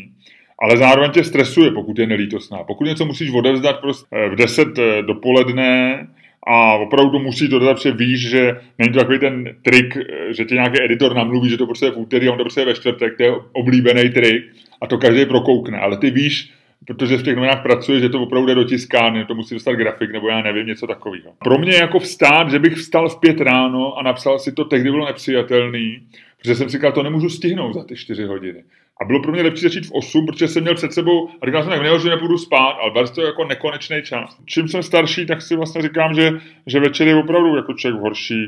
[0.62, 2.64] ale zároveň tě stresuje, pokud je nelítosná.
[2.64, 6.06] Pokud něco musíš odevzdat prostě eh, v 10 eh, dopoledne
[6.46, 10.54] a opravdu musíš dodat, že víš, že není to takový ten trik, eh, že ti
[10.54, 12.74] nějaký editor namluví, že to prostě je v úterý a on to prostě je ve
[12.74, 14.44] čtvrtek, to je oblíbený trik
[14.80, 16.52] a to každý prokoukne, ale ty víš,
[16.86, 20.12] protože v těch novinách pracuje, že to opravdu jde do tiskárny, to musí dostat grafik,
[20.12, 21.32] nebo já nevím, něco takového.
[21.44, 24.90] Pro mě jako vstát, že bych vstal v pět ráno a napsal si to, tehdy
[24.90, 26.02] bylo nepřijatelný,
[26.42, 28.64] protože jsem si říkal, to nemůžu stihnout za ty čtyři hodiny.
[29.00, 31.62] A bylo pro mě lepší začít v 8, protože jsem měl před sebou, a říkal
[31.62, 34.38] jsem tak, že nepůjdu spát, ale ber to jako nekonečný čas.
[34.46, 36.30] Čím jsem starší, tak si vlastně říkám, že,
[36.66, 38.44] že večer je opravdu jako člověk v horší,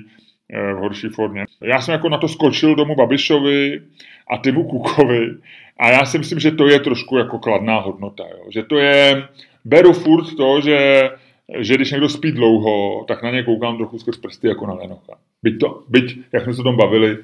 [0.54, 1.44] eh, v horší formě.
[1.62, 3.80] Já jsem jako na to skočil domů Babišovi
[4.30, 5.35] a Timu Kukovi
[5.80, 8.24] a já si myslím, že to je trošku jako kladná hodnota.
[8.30, 8.44] Jo?
[8.50, 9.28] Že to je,
[9.64, 11.11] beru furt to, že,
[11.59, 15.12] že když někdo spí dlouho, tak na ně koukám trochu skrz prsty jako na lenocha.
[15.42, 17.18] Byť, to, byť jak jsme se tom bavili,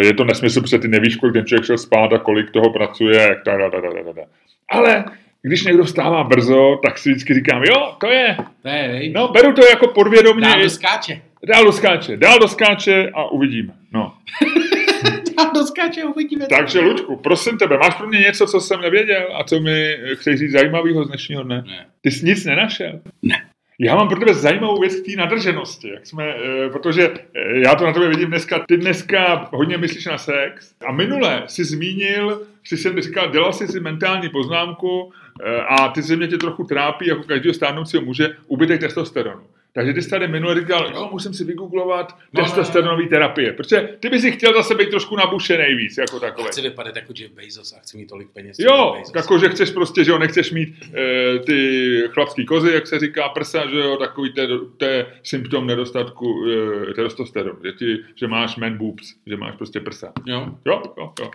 [0.00, 3.20] je to nesmysl, protože ty nevíš, kolik ten člověk šel spát a kolik toho pracuje,
[3.20, 4.22] jak ta, da, da, da, da, da.
[4.70, 5.04] Ale
[5.42, 9.52] když někdo vstává brzo, tak si vždycky říkám, jo, to je, To je, no, beru
[9.52, 11.22] to jako podvědomě, dál do skáče.
[11.48, 13.72] dál do skáče, dál do skáče a uvidíme.
[13.92, 14.14] No.
[15.36, 16.46] Dál do skáče, uvidíme.
[16.46, 16.80] co Takže.
[16.80, 20.52] Luďku, prosím tebe, máš pro mě něco, co jsem nevěděl a co mi chceš říct
[20.52, 21.64] zajímavého z dnešního dne?
[21.66, 21.86] Ne.
[22.00, 23.00] Ty jsi nic nenašel?
[23.22, 23.42] Ne.
[23.80, 27.74] Já mám pro tebe zajímavou věc k té nadrženosti, jak jsme, eh, protože eh, já
[27.74, 32.42] to na tebe vidím dneska, ty dneska hodně myslíš na sex a minule si zmínil,
[32.64, 35.12] si jsem říkal, dělal jsi si mentální poznámku,
[35.44, 39.42] eh, a ty země tě trochu trápí, jako každého stárnoucího muže, ubytek testosteronu.
[39.76, 44.08] Takže ty jsi tady minule říkal, jo, musím si vygooglovat No, testosteronový terapie, protože ty
[44.08, 46.46] bys si chtěl zase být trošku nabušený víc, jako takový.
[46.48, 48.56] Chci vypadat jako Jeff Bezos a chci mít tolik peněz.
[48.58, 52.98] Jo, jako že chceš prostě, že jo, nechceš mít e, ty chlapský kozy, jak se
[52.98, 56.44] říká, prsa, že jo, takový to je- to je symptom nedostatku
[56.90, 60.12] e, testosteronu, že, ti, že máš man boobs, že máš prostě prsa.
[60.26, 60.48] Jo.
[60.66, 61.30] Jo, jo, jo.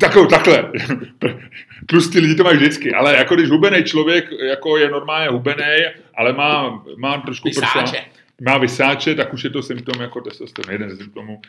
[0.00, 0.72] Takovou, takhle.
[1.86, 6.32] Tlustý lidi to mají vždycky, ale jako když hubený člověk jako je normálně hubený, ale
[6.32, 7.84] má, má trošku prsa,
[8.40, 11.40] má vysáče, tak už je to symptom jako testosteron, jeden z symptomů.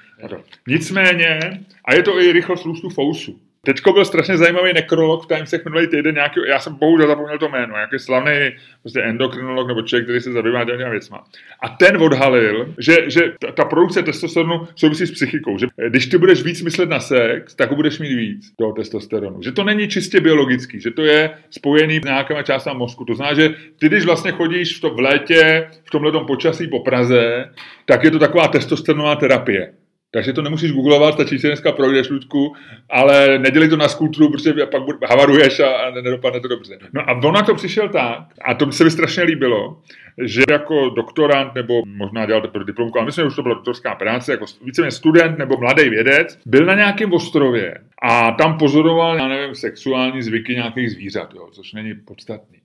[0.67, 1.39] Nicméně,
[1.85, 3.39] a je to i rychlost růstu fousu.
[3.65, 7.49] Teďko byl strašně zajímavý nekrolog v Timesech minulý týden, nějaký, já jsem bohužel zapomněl to
[7.49, 11.23] jméno, nějaký slavný prostě endokrinolog nebo člověk, který se zabývá těmi věcma.
[11.61, 16.17] A ten odhalil, že, že ta, ta produkce testosteronu souvisí s psychikou, že když ty
[16.17, 19.41] budeš víc myslet na sex, tak ho budeš mít víc, toho testosteronu.
[19.41, 23.05] Že to není čistě biologický, že to je spojený s nějakýma částama mozku.
[23.05, 26.79] To znamená, že ty, když vlastně chodíš v, to, v létě, v tomhle počasí po
[26.79, 27.49] Praze,
[27.85, 29.73] tak je to taková testosteronová terapie.
[30.13, 32.55] Takže to nemusíš googlovat, stačí si dneska projdeš, Ludku,
[32.89, 36.79] ale nedělej to na skulpturu, protože pak havaruješ a, nedopadne to dobře.
[36.93, 39.81] No a on na to přišel tak, a to by se mi strašně líbilo,
[40.23, 43.95] že jako doktorant, nebo možná dělal teprve diplomku, ale myslím, že už to byla doktorská
[43.95, 49.27] práce, jako víceméně student nebo mladý vědec, byl na nějakém ostrově a tam pozoroval, já
[49.27, 52.57] nevím, sexuální zvyky nějakých zvířat, jo, což není podstatný.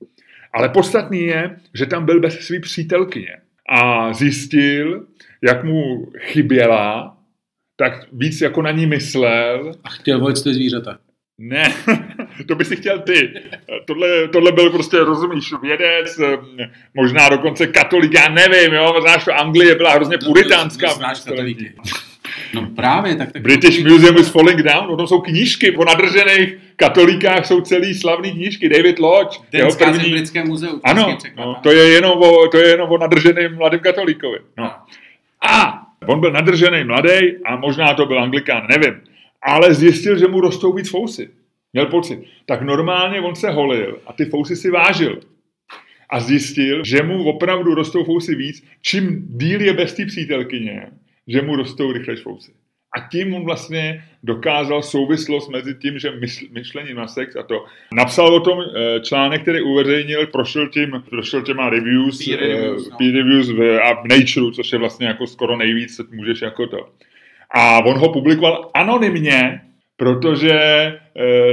[0.53, 3.37] Ale podstatný je, že tam byl bez své přítelkyně
[3.69, 5.07] a zjistil,
[5.43, 7.17] jak mu chyběla,
[7.81, 9.73] tak víc jako na ní myslel.
[9.85, 10.99] A chtěl volit ty zvířata.
[11.41, 11.75] Ne,
[12.49, 13.33] to by si chtěl ty.
[13.85, 16.21] Tohle, tohle byl prostě, rozumíš, vědec,
[16.95, 20.93] možná dokonce katolik, já nevím, jo, znáš to, Anglie byla hrozně puritánská.
[20.93, 21.73] v Znáš katolíky.
[22.55, 23.33] No právě, tak...
[23.33, 27.95] tak British Museum is Falling Down, o tom jsou knížky, o nadržených katolíkách jsou celý
[27.95, 30.81] slavný knížky, David Lodge, Den jeho první, britském muzeu.
[30.85, 34.38] ano, no, to, je jenom o, to je jenom o nadrženém mladém katolíkovi.
[34.57, 34.73] No.
[35.51, 39.01] A on byl nadržený mladý a možná to byl anglikán, nevím.
[39.42, 41.31] Ale zjistil, že mu rostou víc fousy.
[41.73, 42.25] Měl pocit.
[42.47, 45.21] Tak normálně on se holil a ty fousy si vážil.
[46.11, 50.87] A zjistil, že mu opravdu rostou fousy víc, čím díl je bez té přítelkyně,
[51.27, 52.53] že mu rostou rychlejší fousy.
[52.97, 56.12] A tím on vlastně dokázal souvislost mezi tím, že
[56.50, 57.64] myšlení na sex a to.
[57.92, 62.90] Napsal o tom eh, článek, který uveřejnil, prošel, tím, prošel těma reviews, Peer reviews, eh,
[62.90, 62.96] no.
[62.98, 66.66] peer reviews v, a v Nature, což je vlastně jako skoro nejvíc, co můžeš jako
[66.66, 66.88] to.
[67.50, 69.61] A on ho publikoval anonymně,
[69.99, 70.99] protože e,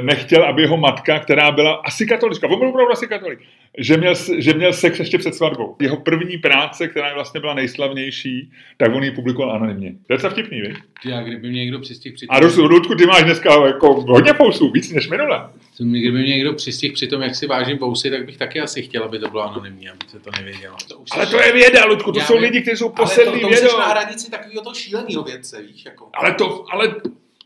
[0.02, 3.40] nechtěl, aby jeho matka, která byla asi katolička, on byl opravdu asi katolik,
[3.78, 5.76] že měl, že měl sex ještě před svatbou.
[5.82, 9.92] Jeho první práce, která vlastně byla nejslavnější, tak on ji publikoval anonymně.
[9.92, 10.78] To je docela vtipný, víš?
[11.06, 14.72] Já, kdyby mě někdo přistihl při A Rusu, Ludku, ty máš dneska jako hodně fousů,
[14.72, 15.50] víc než minule.
[15.80, 19.04] Kdyby mě někdo přistihl při tom, jak si vážím vousy, tak bych taky asi chtěl,
[19.04, 20.76] aby to bylo anonymní, aby se to nevědělo.
[20.88, 22.44] To už Ale to je věda, Ludku, to Já jsou vím.
[22.44, 23.68] lidi, kteří jsou ale posedlí to, to už vědou.
[23.70, 26.10] seš na hranici takového toho šíleného vědce, víš, jako.
[26.14, 26.96] Ale to, ale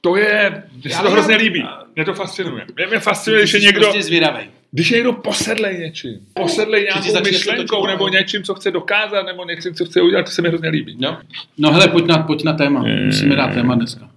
[0.01, 1.63] to je, mně se to hrozně líbí.
[1.95, 2.65] Mě to fascinuje.
[2.75, 4.49] Mě, mě fascinuje, když je někdo, Prostě zvědavej.
[4.71, 6.19] když je někdo posedlej něčím.
[6.33, 10.41] Posedlej nějakou myšlenkou, nebo něčím, co chce dokázat, nebo něčím, co chce udělat, to se
[10.41, 10.97] mi hrozně líbí.
[10.99, 11.17] No,
[11.57, 12.83] no hele, pojď na, pojď na téma.
[13.05, 14.09] Musíme dát téma dneska.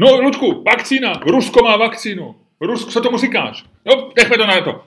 [0.00, 1.12] No, Ludku, vakcína.
[1.26, 2.34] Rusko má vakcínu.
[2.60, 3.64] Rusko, co tomu říkáš?
[3.86, 4.84] No, nechme to na to.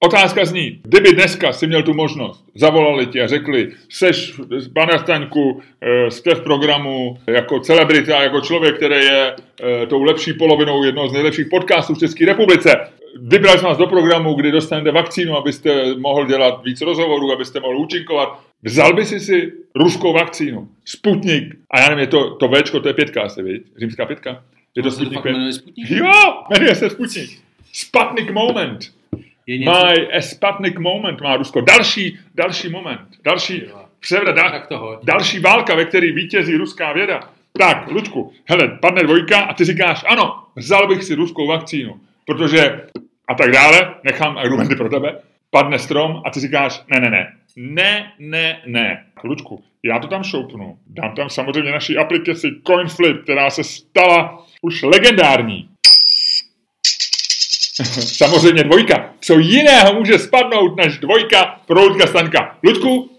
[0.00, 4.40] Otázka zní, kdyby dneska si měl tu možnost, zavolali ti a řekli, seš,
[4.72, 10.32] pane Staňku, eh, jste v programu jako celebrita, jako člověk, který je eh, tou lepší
[10.32, 12.88] polovinou jednoho z nejlepších podcastů v České republice.
[13.22, 17.78] Vybrali jsme vás do programu, kdy dostanete vakcínu, abyste mohl dělat víc rozhovorů, abyste mohl
[17.78, 18.40] účinkovat.
[18.62, 22.88] Vzal by si si ruskou vakcínu, Sputnik, a já nevím, je to, to Včko, to
[22.88, 23.62] je pětka asi, viď?
[23.78, 24.44] Římská pětka?
[24.76, 25.24] Je to 5?
[25.24, 25.90] jmenuje Sputnik?
[25.90, 26.12] Jo,
[26.50, 27.30] jmenuje se Sputnik.
[27.72, 28.97] Sputnik moment.
[29.48, 31.60] Je něco, My a Sputnik moment má Rusko.
[31.60, 33.08] Další, další moment.
[33.24, 33.62] Další
[34.00, 34.36] převrat.
[34.36, 34.66] Da,
[35.02, 37.20] další válka, ve které vítězí ruská věda.
[37.58, 42.80] Tak, Ludku, hele, padne dvojka a ty říkáš, ano, vzal bych si ruskou vakcínu, protože
[43.28, 47.32] a tak dále, nechám argumenty pro tebe, padne strom a ty říkáš, ne, ne, ne,
[47.56, 49.04] ne, ne, ne.
[49.24, 54.82] Ludku, já to tam šoupnu, dám tam samozřejmě naší aplikaci CoinFlip, která se stala už
[54.82, 55.68] legendární.
[58.16, 59.14] Samozřejmě dvojka.
[59.20, 62.58] Co jiného může spadnout než dvojka pro Ludka Staňka?
[62.64, 63.10] Ludku,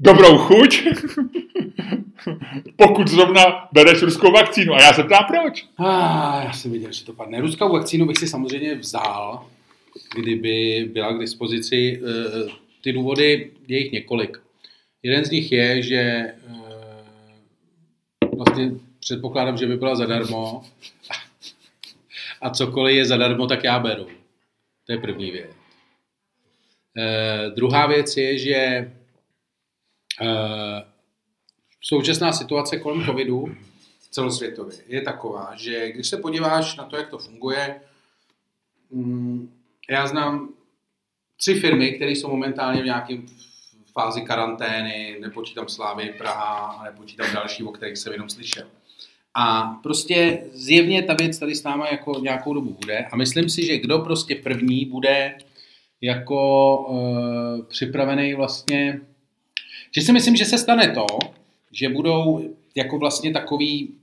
[0.00, 0.82] dobrou chuť,
[2.76, 4.74] pokud zrovna bereš ruskou vakcínu.
[4.74, 5.64] A já se ptám proč.
[5.78, 7.40] Ah, já jsem viděl, že to padne.
[7.40, 9.46] Ruskou vakcínu bych si samozřejmě vzal,
[10.14, 12.00] kdyby byla k dispozici.
[12.46, 12.48] Eh,
[12.82, 14.38] Ty důvody je jich několik.
[15.02, 16.34] Jeden z nich je, že eh,
[18.36, 18.70] vlastně
[19.00, 20.62] předpokládám, že by byla zadarmo
[22.40, 24.06] a cokoliv je zadarmo, tak já beru.
[24.86, 25.50] To je první věc.
[26.96, 28.92] Uh, druhá věc je, že
[30.22, 30.28] uh,
[31.80, 33.56] současná situace kolem covidu
[34.10, 37.80] celosvětově je taková, že když se podíváš na to, jak to funguje,
[38.88, 39.52] um,
[39.90, 40.48] já znám
[41.36, 43.26] tři firmy, které jsou momentálně v nějakém
[43.92, 48.66] fázi karantény, nepočítám Slávy Praha a nepočítám další, o kterých jsem jenom slyšel.
[49.40, 53.66] A prostě zjevně ta věc tady s náma jako nějakou dobu bude a myslím si,
[53.66, 55.34] že kdo prostě první bude
[56.00, 59.00] jako uh, připravený vlastně,
[59.96, 61.06] že si myslím, že se stane to,
[61.72, 63.94] že budou jako vlastně takový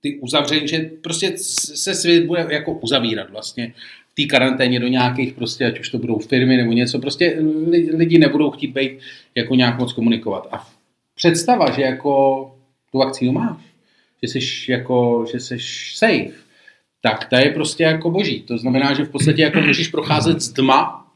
[0.00, 3.74] ty uzavření, že prostě se svět bude jako uzavírat vlastně
[4.16, 7.38] té karanténě do nějakých prostě, ať už to budou firmy nebo něco, prostě
[7.94, 8.98] lidi nebudou chtít být
[9.34, 10.48] jako nějak moc komunikovat.
[10.50, 10.68] A
[11.14, 12.54] představa, že jako
[12.92, 13.66] tu vakcínu máš,
[14.26, 15.58] že jsi jako, že jsi
[15.94, 16.32] safe,
[17.00, 18.42] tak ta je prostě jako boží.
[18.42, 21.06] To znamená, že v podstatě jako můžeš procházet z dma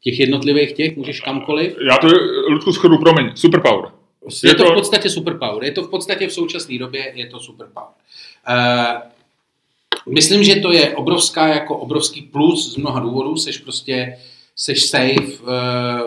[0.00, 1.76] těch jednotlivých těch, můžeš kamkoliv.
[1.88, 2.08] Já to,
[2.48, 3.90] Ludku, schodu, promiň, superpower.
[4.44, 5.64] Je, je to, to v podstatě superpower.
[5.64, 7.90] Je to v podstatě v současné době, je to superpower.
[8.48, 13.36] Uh, myslím, že to je obrovská, jako obrovský plus z mnoha důvodů.
[13.36, 14.16] Seš prostě
[14.56, 15.48] seš safe uh,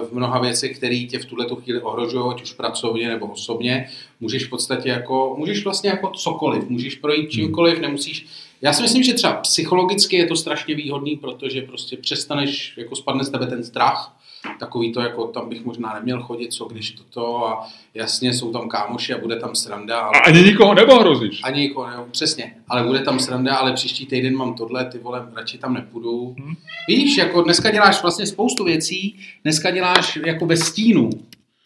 [0.08, 3.90] v mnoha věcech, které tě v tuhle chvíli ohrožují, ať už pracovně nebo osobně.
[4.20, 8.26] Můžeš v podstatě jako, můžeš vlastně jako cokoliv, můžeš projít čímkoliv, nemusíš.
[8.62, 13.24] Já si myslím, že třeba psychologicky je to strašně výhodný, protože prostě přestaneš, jako spadne
[13.24, 14.14] z tebe ten strach,
[14.60, 18.70] takový to, jako tam bych možná neměl chodit, co když toto a jasně jsou tam
[18.70, 20.00] kámoši a bude tam sranda.
[20.00, 20.20] Ale...
[20.20, 21.40] A ani nikoho neohrozíš.
[21.44, 25.28] Ani nikoho, ne, přesně, ale bude tam sranda, ale příští týden mám tohle, ty vole,
[25.36, 26.36] radši tam nepůjdu.
[26.40, 26.56] Hmm.
[26.88, 31.10] Víš, jako dneska děláš vlastně spoustu věcí, dneska děláš jako ve stínu,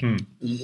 [0.03, 0.17] Hmm.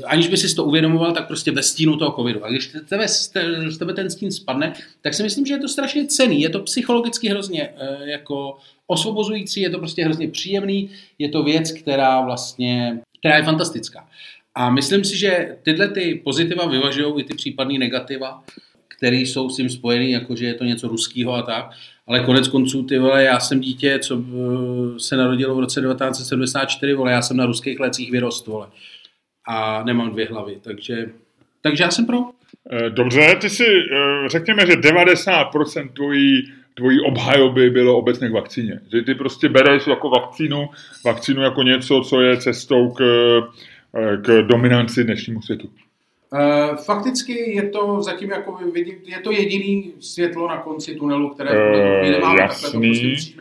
[0.05, 2.45] Aniž by si to uvědomoval, tak prostě ve stínu toho covidu.
[2.45, 6.05] A když tebe, z tebe ten stín spadne, tak si myslím, že je to strašně
[6.05, 6.41] cený.
[6.41, 11.71] Je to psychologicky hrozně eh, jako osvobozující, je to prostě hrozně příjemný, je to věc,
[11.71, 14.07] která vlastně, která je fantastická.
[14.55, 18.43] A myslím si, že tyhle ty pozitiva vyvažují i ty případné negativa,
[18.87, 21.69] které jsou s tím spojený, jako že je to něco ruského a tak.
[22.07, 26.93] Ale konec konců, ty vole, já jsem dítě, co eh, se narodilo v roce 1974,
[26.93, 28.67] vole, já jsem na ruských lecích vyrost, vole
[29.47, 31.09] a nemám dvě hlavy, takže,
[31.61, 32.17] takže já jsem pro.
[32.71, 38.79] Eh, dobře, ty si eh, řekněme, že 90% tvojí, tvojí obhajoby bylo obecně k vakcíně.
[38.91, 40.69] Že ty prostě bereš jako vakcínu,
[41.05, 43.01] vakcínu jako něco, co je cestou k,
[43.95, 45.69] eh, k dominanci dnešnímu světu.
[46.85, 52.11] Fakticky je to zatím jako vidím, je to jediný světlo na konci tunelu, které uh,
[52.11, 53.33] nemáme takhle to prostě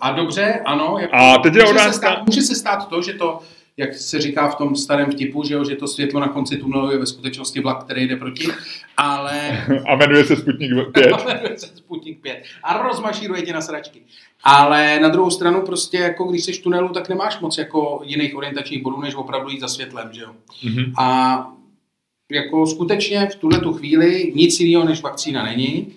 [0.00, 0.96] A dobře, ano.
[1.00, 3.38] Jako, a teď je může, se stát, může se stát to, že to
[3.80, 6.90] jak se říká v tom starém vtipu, že, jo, že to světlo na konci tunelu
[6.90, 8.48] je ve skutečnosti vlak, který jde proti,
[8.96, 9.64] ale...
[9.88, 11.06] A jmenuje se Sputnik 5.
[11.12, 12.42] A jmenuje se Sputnik 5.
[12.62, 14.02] A rozmašíruje tě na sračky.
[14.44, 18.36] Ale na druhou stranu prostě, jako když jsi v tunelu, tak nemáš moc jako jiných
[18.36, 20.30] orientačních bodů, než opravdu jít za světlem, že jo.
[20.64, 20.92] Mm-hmm.
[20.98, 21.52] A
[22.30, 25.92] jako skutečně v tuhle tu chvíli nic jiného než vakcína není.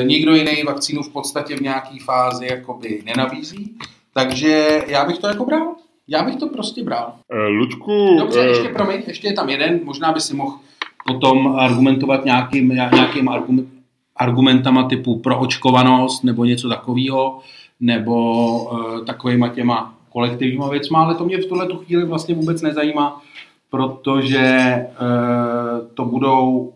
[0.00, 3.78] E, nikdo jiný vakcínu v podstatě v nějaké fázi jakoby nenabízí.
[4.14, 5.74] Takže já bych to jako bral.
[6.08, 7.12] Já bych to prostě bral.
[7.32, 8.16] Uh, Luďku...
[8.18, 8.46] Dobře, uh...
[8.46, 10.58] ještě promiň, ještě je tam jeden, možná by si mohl
[11.06, 13.30] potom argumentovat nějakým, nějakým
[14.16, 17.40] argumentama typu proočkovanost nebo něco takového,
[17.80, 22.62] nebo uh, takovýma těma kolektivníma věcma, ale to mě v tuhle tu chvíli vlastně vůbec
[22.62, 23.22] nezajímá,
[23.70, 26.72] protože uh, to, budou,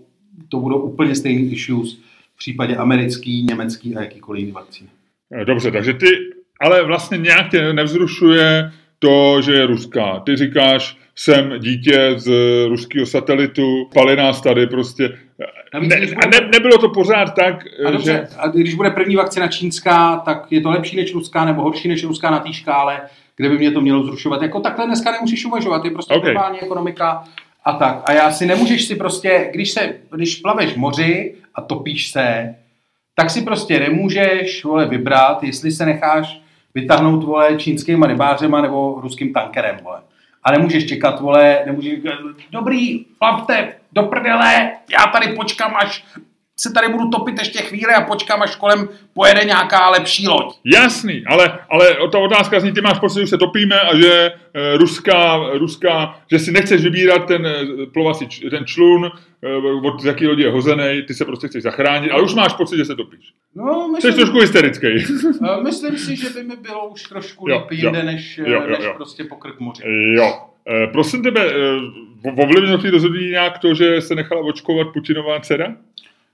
[0.48, 1.98] to budou úplně stejný issues
[2.34, 4.90] v případě americký, německý a jakýkoliv vakcíny.
[5.44, 6.06] Dobře, takže ty
[6.60, 10.20] ale vlastně nějak tě nevzrušuje to, že je ruská.
[10.26, 12.30] Ty říkáš, jsem dítě z
[12.68, 15.18] ruského satelitu, pali nás tady prostě.
[15.80, 18.36] Ne, a ne, nebylo to pořád tak, a dobře, že...
[18.38, 22.04] A když bude první vakcina čínská, tak je to lepší než ruská nebo horší než
[22.04, 23.00] ruská na té škále,
[23.36, 24.42] kde by mě to mělo zrušovat.
[24.42, 26.32] Jako takhle dneska nemusíš uvažovat, je prostě okay.
[26.32, 27.24] globální ekonomika
[27.64, 28.02] a tak.
[28.04, 32.54] A já si nemůžeš si prostě, když, se, když plaveš v moři a topíš se,
[33.14, 36.42] tak si prostě nemůžeš vole, vybrat, jestli se necháš
[36.74, 40.00] vytáhnout, vole, čínskýma rybářema nebo ruským tankerem, vole.
[40.44, 42.00] A nemůžeš čekat, vole, nemůžeš
[42.50, 46.04] dobrý, plavte, do prdele, já tady počkám, až
[46.62, 50.54] se tady budu topit ještě chvíli a počkám, až kolem pojede nějaká lepší loď.
[50.64, 54.76] Jasný, ale, ale ta otázka zní, ty máš pocit, že se topíme a že e,
[54.76, 59.10] ruská, ruská, že si nechceš vybírat ten e, plovací, ten člun,
[59.42, 59.56] e,
[59.88, 62.84] od jaký lodi je hozený, ty se prostě chceš zachránit, ale už máš pocit, že
[62.84, 63.32] se topíš.
[63.54, 64.88] No, myslím, Jsi trošku hysterický.
[65.62, 68.92] myslím si, že by mi bylo už trošku líp jinde, než, jo, jo, než jo.
[68.96, 69.82] prostě pokrk moře.
[70.16, 70.32] Jo.
[70.68, 71.52] E, prosím tebe, e,
[72.42, 75.76] ovlivnil ty rozhodnutí nějak to, že se nechala očkovat Putinová dcera?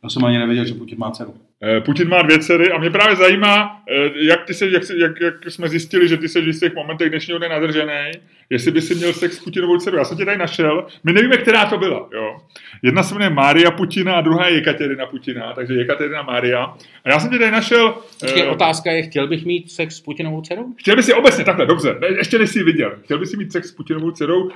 [0.04, 1.34] Já jsem ani nevěděl, že Putin má dceru.
[1.62, 5.20] Eh, Putin má dvě dcery a mě právě zajímá, eh, jak, ty se, jak, jak,
[5.20, 8.12] jak jsme zjistili, že ty se v těch momentech dnešního dne nadržený,
[8.50, 9.98] jestli by si měl sex s Putinovou dcerou.
[9.98, 12.08] Já jsem tě tady našel, my nevíme, která to byla.
[12.14, 12.36] Jo.
[12.82, 16.76] Jedna se jmenuje Mária Putina a druhá je Jekaterina Putina, takže Jekaterina Mária.
[17.04, 17.94] A já jsem tě tady našel...
[18.20, 20.74] Počkej, eh, otázka je, chtěl bych mít sex s Putinovou dcerou?
[20.76, 23.36] Chtěl bys si obecně, takhle, dobře, ne, ještě než jsi ji viděl, chtěl bys si
[23.36, 24.50] mít sex s Putinovou dcerou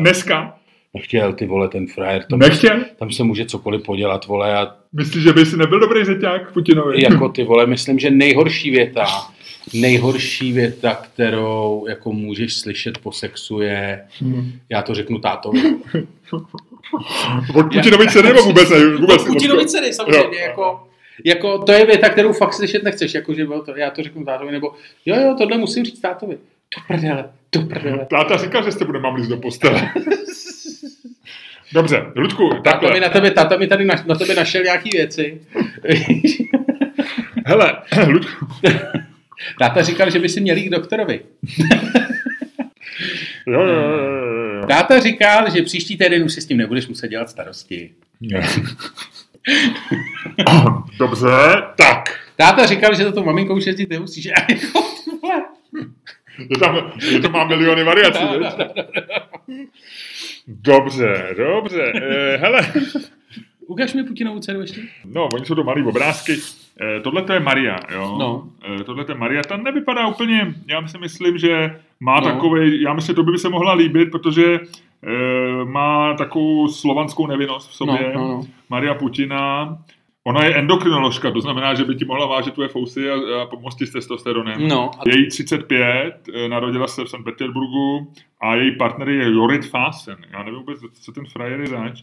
[0.00, 0.58] dneska?
[0.94, 2.80] Nechtěl, ty vole, ten frajer, tam, Nechtěl?
[2.98, 7.02] tam se může cokoliv podělat, vole, a Myslíš, že bys nebyl dobrý řeťák Putinovi?
[7.02, 9.04] jako ty vole, myslím, že nejhorší věta,
[9.74, 14.00] nejhorší věta, kterou jako můžeš slyšet po sexu je,
[14.68, 15.60] já to řeknu tátovi.
[17.54, 18.86] Od Putinovi dcery nebo vůbec ne?
[18.96, 20.46] Vůbec Od Putinovi dcery samozřejmě, Jo.
[20.46, 20.88] jako,
[21.24, 24.52] jako, to je věta, kterou fakt slyšet nechceš, jako, že to, já to řeknu tátovi,
[24.52, 24.72] nebo
[25.06, 26.34] jo, jo, tohle musím říct tátovi.
[26.76, 28.06] Do prdele, do prdele.
[28.10, 29.88] Táta říkal, že jste bude mamlit do postele.
[31.74, 33.00] Dobře, Ludku, Táta mi takhle.
[33.00, 35.40] na tebe, táta mi tady na, na tebe našel nějaký věci.
[37.46, 37.76] Hele,
[38.08, 38.46] Ludku,
[39.58, 41.20] táta říkal, že by si měl jít k doktorovi.
[43.46, 44.66] jo, jo, jo, jo, jo.
[44.68, 47.90] Táta říkal, že příští týden už si s tím nebudeš muset dělat starosti.
[50.98, 51.28] Dobře,
[51.76, 52.20] tak.
[52.36, 54.28] Táta říkal, že za tou maminkou už jezdit nemusíš.
[56.38, 58.48] Je tam, je to má miliony variací, No, viď?
[60.48, 61.92] Dobře, dobře.
[61.96, 62.72] Eh, hele,
[63.66, 64.80] Ukaž mi Putinovu dceru ještě.
[65.04, 66.32] no, oni jsou to malý obrázky.
[66.80, 68.16] Eh, tohle to je Maria, jo?
[68.20, 68.44] No.
[68.80, 72.26] Eh, tohle to je Maria, ta nevypadá úplně, já si myslím, že má No.
[72.28, 72.32] no.
[72.34, 74.60] takový, já myslím, že to by se mohla líbit, protože
[75.06, 78.12] eh, má takovou slovanskou nevinnost v sobě.
[78.14, 78.42] No, no, no.
[78.70, 79.78] Maria Putina.
[80.26, 83.76] Ona je endokrinoložka, to znamená, že by ti mohla vážit tvoje fousy a, a pomoct
[83.76, 84.68] ti s testosteronem.
[84.68, 87.24] No, a Je jí 35, eh, narodila se v St.
[87.24, 90.16] Petersburgu a její partner je Jorit Fasen.
[90.32, 92.02] Já nevím vůbec, co ten frajer je zač.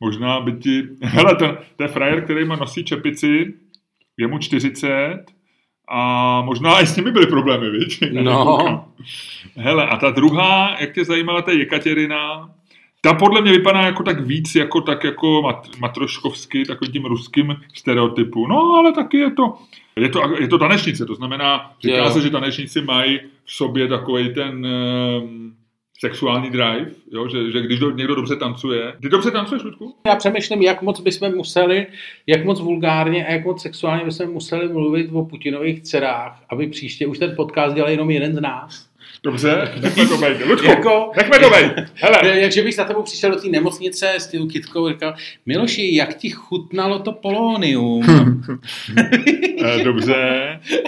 [0.00, 0.82] Možná by ti...
[1.02, 3.54] Hele, ten, ten frajer, který má nosí čepici,
[4.16, 5.24] je mu 40
[5.88, 8.02] a možná i s nimi byly problémy, viď?
[8.02, 8.84] Já No.
[9.56, 12.50] Hele, a ta druhá, jak tě zajímala, ta Jekaterina,
[13.00, 17.56] ta podle mě vypadá jako tak víc, jako tak jako mat, matroškovsky, takovým tím ruským
[17.74, 18.46] stereotypu.
[18.46, 19.54] No, ale taky je to,
[19.96, 22.10] je to, je to tanečnice, to znamená, říká Jo.
[22.10, 25.54] se, že tanečníci mají v sobě takový ten um,
[26.00, 27.28] sexuální drive, jo?
[27.28, 28.92] Že, že když do, někdo dobře tancuje.
[29.02, 29.94] Ty dobře tancuješ, Ludku?
[30.06, 31.86] já přemýšlím, jak moc bychom museli,
[32.26, 37.06] jak moc vulgárně a jak moc sexuálně bychom museli mluvit o Putinových dcerách, aby příště
[37.06, 38.88] už ten podcast dělal jenom jeden z nás.
[39.26, 40.46] Dobře, nechme to bejt.
[40.46, 41.72] Ludku, Jako- nechme to bejt.
[41.94, 45.14] Hele, Jakže bych za tebou přišel do té nemocnice s tím kitkou a říkal,
[45.46, 48.02] Miloši, jak ti chutnalo to polonium?
[49.64, 50.14] eh, dobře.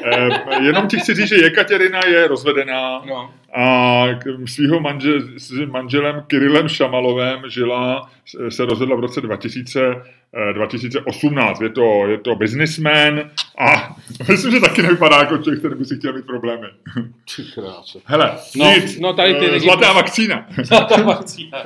[0.05, 0.29] Eh,
[0.63, 3.03] jenom ti chci říct, že Jekaterina je rozvedená.
[3.09, 3.31] No.
[3.59, 4.05] A
[4.47, 8.11] svýho manžel, s manželem Kirilem Šamalovem žila,
[8.49, 9.81] se rozvedla v roce 2000,
[10.51, 11.61] eh, 2018.
[11.61, 13.21] Je to, je to businessman
[13.59, 13.97] a
[14.29, 16.67] myslím, že taky nevypadá jako člověk, který by si chtěl mít problémy.
[18.05, 20.47] Hele, No, nic, no tady ty eh, lidi- zlatá vakcína.
[20.89, 21.59] Ta vakcína.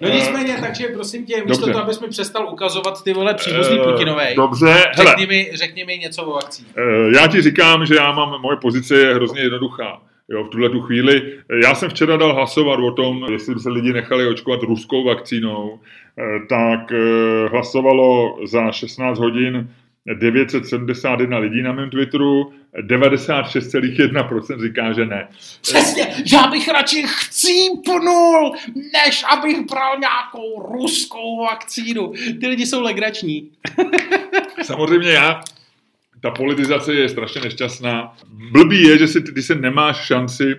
[0.00, 1.72] No nicméně, takže prosím tě, místo Dobře.
[1.72, 5.84] toho, abys mi přestal ukazovat ty vole příbuzný Eh, Putinovej, Dobře, hele, řekni mi, řekni
[5.84, 6.68] mi něco o vakcíně.
[6.76, 10.00] Eh, Já ti říkám, že já mám, moje pozice je hrozně jednoduchá.
[10.30, 11.38] Jo, v tuhle tu chvíli.
[11.62, 15.80] Já jsem včera dal hlasovat o tom, jestli by se lidi nechali očkovat ruskou vakcínou,
[16.18, 19.68] eh, tak eh, hlasovalo za 16 hodin
[20.14, 25.28] 971 lidí na mém Twitteru, 96,1% říká, že ne.
[25.60, 32.12] Přesně, já bych radši chcípnul, než abych bral nějakou ruskou vakcínu.
[32.40, 33.50] Ty lidi jsou legrační.
[34.62, 35.40] Samozřejmě já,
[36.20, 38.12] ta politizace je strašně nešťastná.
[38.52, 40.56] Blbý je, že si, ty se nemáš šanci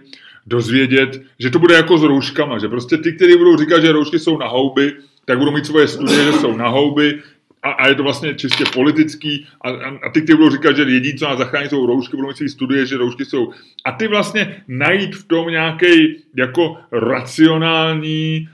[0.48, 4.20] dozvědět, že to bude jako s rouškama, že prostě ty, kteří budou říkat, že roušky
[4.20, 4.94] jsou na houby,
[5.26, 7.20] tak budou mít svoje studie, že jsou na houby
[7.64, 10.82] a, a je to vlastně čistě politický a, a, a ty, kteří budou říkat, že
[10.82, 13.52] jediný, co nás zachrání, jsou roušky, budou mít své studie, že roušky jsou.
[13.86, 18.50] A ty vlastně najít v tom nějaký jako racionální,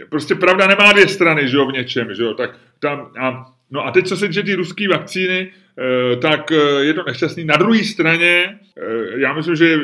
[0.00, 3.46] eh, prostě pravda nemá dvě strany, že jo, v něčem, že jo, tak tam, a,
[3.70, 5.50] no a teď, co se týče ty ruské vakcíny,
[6.22, 7.44] tak eh, je to nešťastný.
[7.44, 9.78] Na druhé straně, eh, já myslím, že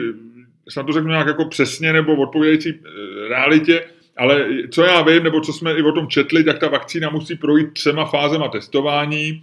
[0.68, 3.84] snad to řeknu nějak jako přesně nebo odpovědající eh, realitě,
[4.16, 7.36] ale co já vím, nebo co jsme i o tom četli, tak ta vakcína musí
[7.36, 9.42] projít třema fázema testování.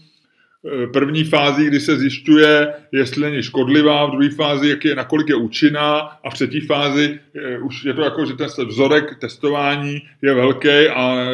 [0.67, 5.29] Eh, první fázi, kdy se zjišťuje, jestli není škodlivá, v druhé fázi, jak je, nakolik
[5.29, 10.01] je účinná a v třetí fázi eh, už je to jako, že ten vzorek testování
[10.21, 11.27] je velký a,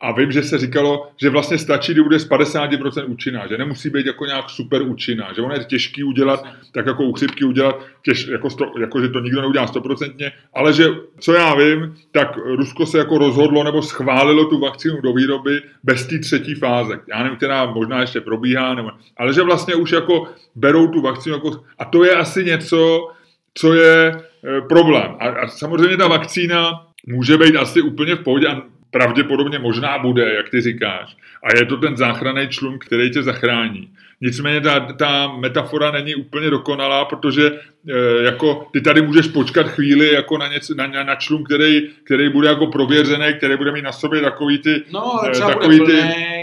[0.00, 3.90] a vím, že se říkalo, že vlastně stačí, kdy bude z 50% účinná, že nemusí
[3.90, 7.80] být jako nějak super účinná, že ono je těžký udělat, tak jako u chřipky udělat,
[8.02, 10.86] těž, jako, sto, jako, že to nikdo neudělá stoprocentně, ale že,
[11.18, 16.06] co já vím, tak Rusko se jako rozhodlo nebo schválilo tu vakcínu do výroby bez
[16.06, 17.00] té třetí fáze.
[17.08, 21.34] Já nevím, která možná ještě probíhá, nebo, ale že vlastně už jako berou tu vakcínu
[21.34, 23.08] jako, a to je asi něco,
[23.54, 25.16] co je e, problém.
[25.20, 30.34] A, a samozřejmě ta vakcína může být asi úplně v pohodě a pravděpodobně možná bude,
[30.34, 31.16] jak ty říkáš.
[31.44, 33.90] A je to ten záchranný člun, který tě zachrání.
[34.20, 40.14] Nicméně ta, ta metafora není úplně dokonalá, protože e, jako ty tady můžeš počkat chvíli
[40.14, 43.82] jako na, něco, na, na, na člun, který, který bude jako prověřený, který bude mít
[43.82, 44.82] na sobě takový ty...
[44.92, 46.39] No, ale třeba takový bude plnej, ty,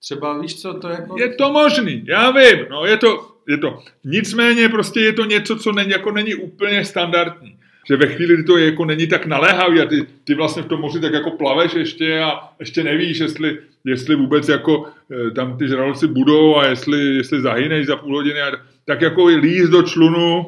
[0.00, 1.18] třeba víš co, to jako...
[1.18, 3.78] Je to možný, já vím, no je to, je to.
[4.04, 7.56] Nicméně prostě je to něco, co není, jako není úplně standardní
[7.90, 10.66] že ve chvíli, kdy to je, jako není tak naléhavý a ty, ty vlastně v
[10.66, 15.58] tom moři tak jako plaveš ještě a ještě nevíš, jestli, jestli vůbec jako eh, tam
[15.58, 18.52] ty žraloci budou a jestli, jestli zahyneš za půl hodiny, a,
[18.84, 20.46] tak jako líst do člunu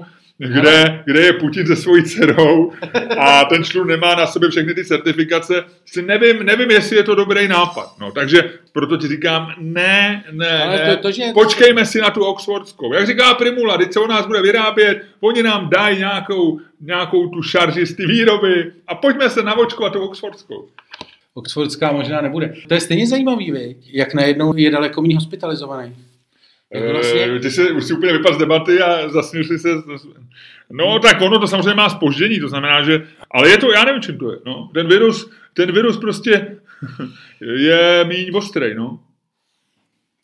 [0.49, 2.72] kde, kde je Putin se svojí dcerou
[3.18, 7.14] a ten člun nemá na sebe všechny ty certifikace, si nevím, nevím, jestli je to
[7.14, 7.95] dobrý nápad.
[8.01, 10.97] No, takže proto ti říkám, ne, ne, Ale ne.
[10.97, 11.24] To, to, že...
[11.34, 12.95] počkejme si na tu Oxfordskou.
[12.95, 17.43] Jak říká Primula, teď se o nás bude vyrábět, oni nám dají nějakou, nějakou tu
[17.43, 20.68] šarži z ty výroby a pojďme se navočkovat tu Oxfordskou.
[21.34, 22.55] Oxfordská možná nebude.
[22.68, 23.76] To je stejně zajímavý, vy?
[23.93, 25.95] jak najednou je daleko méně hospitalizovaný.
[26.74, 27.40] Jako vlastně...
[27.40, 29.68] Ty jsi, už si úplně vypadl z debaty a zasnil si se.
[30.70, 34.02] No tak ono to samozřejmě má spoždění, to znamená, že, ale je to, já nevím,
[34.02, 34.38] čím to je.
[34.46, 34.70] No.
[34.74, 36.56] Ten virus, ten virus prostě
[37.40, 39.00] je míň ostrý, no.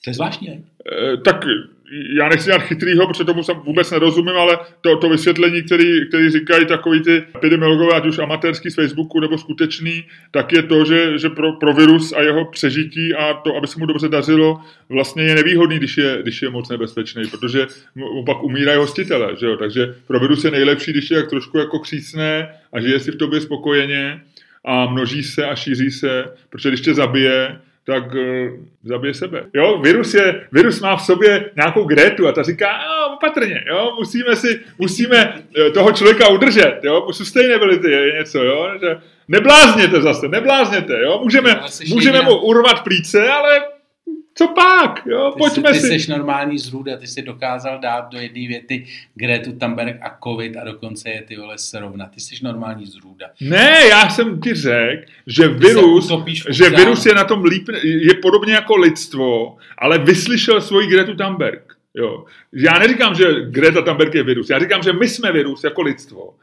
[0.04, 0.62] To je zvláštní, ne?
[0.92, 1.44] E, tak
[1.90, 6.30] já nechci dělat chytrýho, protože tomu jsem vůbec nerozumím, ale to, to vysvětlení, který, který
[6.30, 11.18] říkají takový ty epidemiologové, ať už amatérský z Facebooku nebo skutečný, tak je to, že,
[11.18, 15.22] že pro, pro virus a jeho přežití a to, aby se mu dobře dařilo, vlastně
[15.22, 19.56] je nevýhodný, když je, když je moc nebezpečný, protože mu pak umírají hostitele, že jo?
[19.56, 23.16] takže pro virus je nejlepší, když je jak trošku jako křísné a žije si v
[23.16, 24.20] tobě spokojeně
[24.64, 27.58] a množí se a šíří se, protože když tě zabije,
[27.88, 28.20] tak uh,
[28.84, 29.44] zabije sebe.
[29.54, 33.94] Jo, virus, je, virus má v sobě nějakou Gretu a ta říká, jo, opatrně, jo,
[33.98, 38.96] musíme si, musíme eh, toho člověka udržet, jo, sustainability je něco, jo, že
[39.28, 43.60] neblázněte zase, neblázněte, jo, můžeme, můžeme mu urvat plíce, ale
[44.38, 45.88] co pak, jo, ty pojďme jsi, si.
[45.88, 50.56] Ty jsi normální zrůda, ty jsi dokázal dát do jedné věty Gretu Thunberg a covid
[50.56, 52.10] a dokonce je ty vole srovnat.
[52.10, 53.26] Ty jsi normální zrůda.
[53.40, 56.12] Ne, já jsem ti řekl, že virus,
[56.48, 61.76] že virus je na tom líp, je podobně jako lidstvo, ale vyslyšel svoji Gretu Thunberg.
[61.94, 62.24] Jo.
[62.52, 66.34] Já neříkám, že Greta Thunberg je virus, já říkám, že my jsme virus jako lidstvo.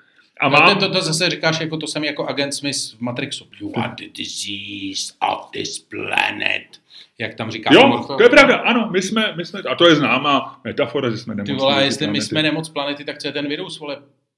[0.41, 0.64] A mám...
[0.64, 3.48] no, to, to, to zase říkáš jako to jsem jako agent Smith v Matrixu.
[3.62, 6.85] You are the disease of this planet
[7.20, 7.74] jak tam říká.
[7.74, 11.18] Jo, to je pravda, ano, my jsme, my jsme, a to je známá metafora, že
[11.18, 11.47] jsme nemoc.
[11.47, 13.97] Ty vole, jestli my jsme nemoc planety, tak co je ten virus, vole,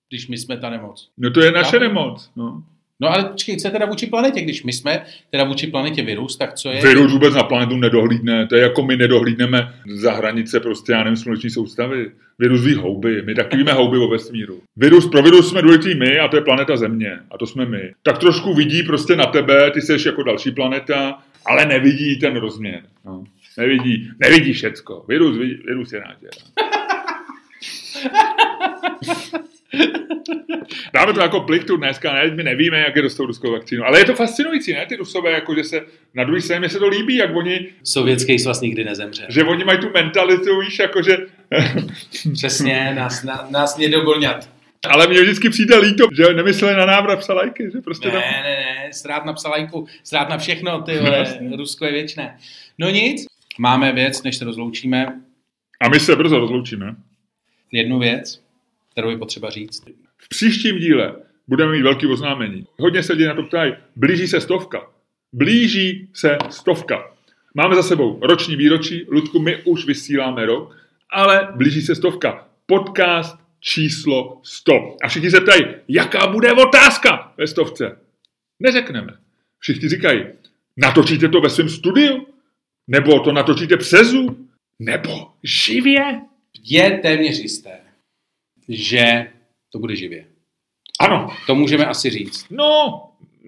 [0.10, 1.10] když my jsme ta nemoc?
[1.18, 2.64] No to je naše Já, nemoc, no.
[3.00, 4.42] No ale počkej, co je teda vůči planetě?
[4.42, 6.82] Když my jsme teda vůči planetě virus, tak co je?
[6.82, 8.48] Virus vůbec na planetu nedohlídne.
[8.48, 12.12] To je jako my nedohlídneme za hranice prostě, já nevím, sluneční soustavy.
[12.40, 14.62] Virus ví houby, my taky víme houby o vesmíru.
[14.76, 17.20] Virus, pro virus jsme důležitý my a to je planeta Země.
[17.32, 17.94] A to jsme my.
[18.04, 22.84] Tak trošku vidí prostě na tebe, ty jsi jako další planeta ale nevidí ten rozměr.
[23.06, 23.24] No.
[23.58, 25.06] Nevidí, nevidí všecko.
[25.08, 26.30] Virus, virus je nátěr.
[30.94, 32.32] Dáme to jako plichtu dneska, ne?
[32.32, 33.86] my nevíme, jak je dostou ruskou vakcínu.
[33.86, 34.86] Ale je to fascinující, ne?
[34.86, 35.82] Ty rusové, jako že se
[36.14, 37.68] na druhý straně se to líbí, jak oni...
[37.84, 39.26] Sovětský svaz nikdy nezemře.
[39.30, 41.18] Že oni mají tu mentalitu, víš, jako že...
[42.34, 44.50] Přesně, nás, na, nás nedogonat.
[44.90, 48.22] Ale mě vždycky přijde líto, že nemysleli na návrat psalajky, že prostě ne, tam...
[48.22, 52.38] ne, ne, strát na psalajku, strát na všechno, ty vole, Rusko je věčné.
[52.78, 53.26] No nic,
[53.60, 55.22] máme věc, než se rozloučíme.
[55.82, 56.96] A my se brzo rozloučíme.
[57.72, 58.42] Jednu věc,
[58.92, 59.84] kterou je potřeba říct.
[60.18, 61.16] V příštím díle
[61.48, 62.68] budeme mít velký oznámení.
[62.80, 64.88] Hodně se lidí na to ptají, blíží se stovka.
[65.34, 67.12] Blíží se stovka.
[67.54, 70.78] Máme za sebou roční výročí, Ludku, my už vysíláme rok,
[71.10, 72.48] ale blíží se stovka.
[72.66, 74.74] Podcast číslo 100.
[75.04, 78.00] A všichni se ptají, jaká bude otázka ve stovce.
[78.60, 79.14] Neřekneme.
[79.60, 80.26] Všichni říkají,
[80.78, 82.28] natočíte to ve svém studiu?
[82.88, 84.48] Nebo to natočíte přes Zoom?
[84.80, 86.22] Nebo živě?
[86.64, 87.80] Je téměř jisté,
[88.70, 89.32] že
[89.72, 90.26] to bude živě.
[91.00, 91.28] Ano.
[91.48, 92.46] To můžeme asi říct.
[92.50, 93.04] No,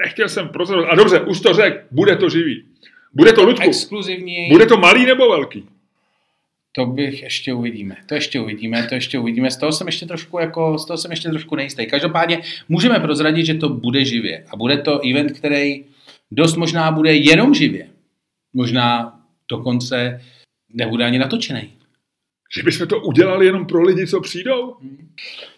[0.05, 0.91] nechtěl jsem prozorovat.
[0.91, 2.66] A dobře, už to řek, bude to živý.
[3.14, 4.49] Bude to, Ludku, exkluzivní.
[4.49, 5.66] bude to malý nebo velký?
[6.80, 7.95] To bych ještě uvidíme.
[8.05, 9.51] To ještě uvidíme, to ještě uvidíme.
[9.51, 11.86] Z toho jsem ještě trošku jako, z toho jsem ještě trošku nejistý.
[11.86, 14.45] Každopádně můžeme prozradit, že to bude živě.
[14.49, 15.86] A bude to event, který
[16.32, 17.88] dost možná bude jenom živě.
[18.53, 19.19] Možná
[19.51, 20.21] dokonce
[20.73, 21.73] nebude ani natočený.
[22.55, 24.75] Že bychom to udělali jenom pro lidi, co přijdou?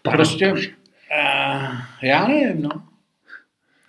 [0.01, 0.59] Prostě, uh,
[2.01, 2.69] já nevím, no.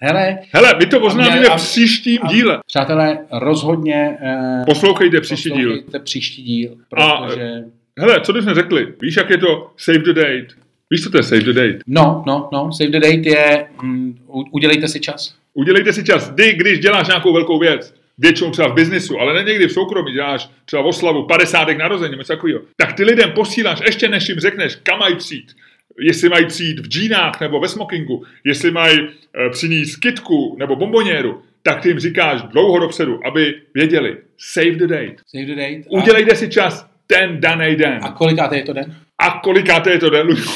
[0.05, 2.59] Hele, Hele, my to oznámíme a- v příštím a- díle.
[2.67, 5.69] přátelé, rozhodně uh, Poslouchejte příští díl.
[5.71, 7.51] poslouchejte příští díl, A- protože...
[7.99, 8.87] Hele, co bychom řekli?
[9.03, 10.47] Víš, jak je to save the date?
[10.91, 11.79] Víš, co to je save the date?
[11.87, 14.19] No, no, no, save the date je, mm,
[14.51, 15.35] udělejte si čas.
[15.55, 16.33] Udělejte si čas.
[16.37, 20.13] Ty, když děláš nějakou velkou věc, většinou třeba v biznisu, ale ne někdy v soukromí,
[20.13, 21.69] děláš třeba oslavu 50.
[21.79, 25.53] narození, něco takového, tak ty lidem posíláš, ještě než jim řekneš, kam mají přijít,
[26.01, 31.43] jestli mají přijít v džínách nebo ve smokingu, jestli mají e, přinést kitku nebo bomboněru,
[31.63, 35.17] tak ty jim říkáš dlouho dopředu, aby věděli, save the date.
[35.27, 35.83] Save the date.
[35.89, 37.99] A, Udělejte si čas ten daný den.
[38.03, 38.97] a kolikáte je to den?
[39.19, 40.51] A kolikáté je to den, Ludku?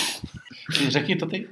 [0.89, 1.47] Řekni to ty.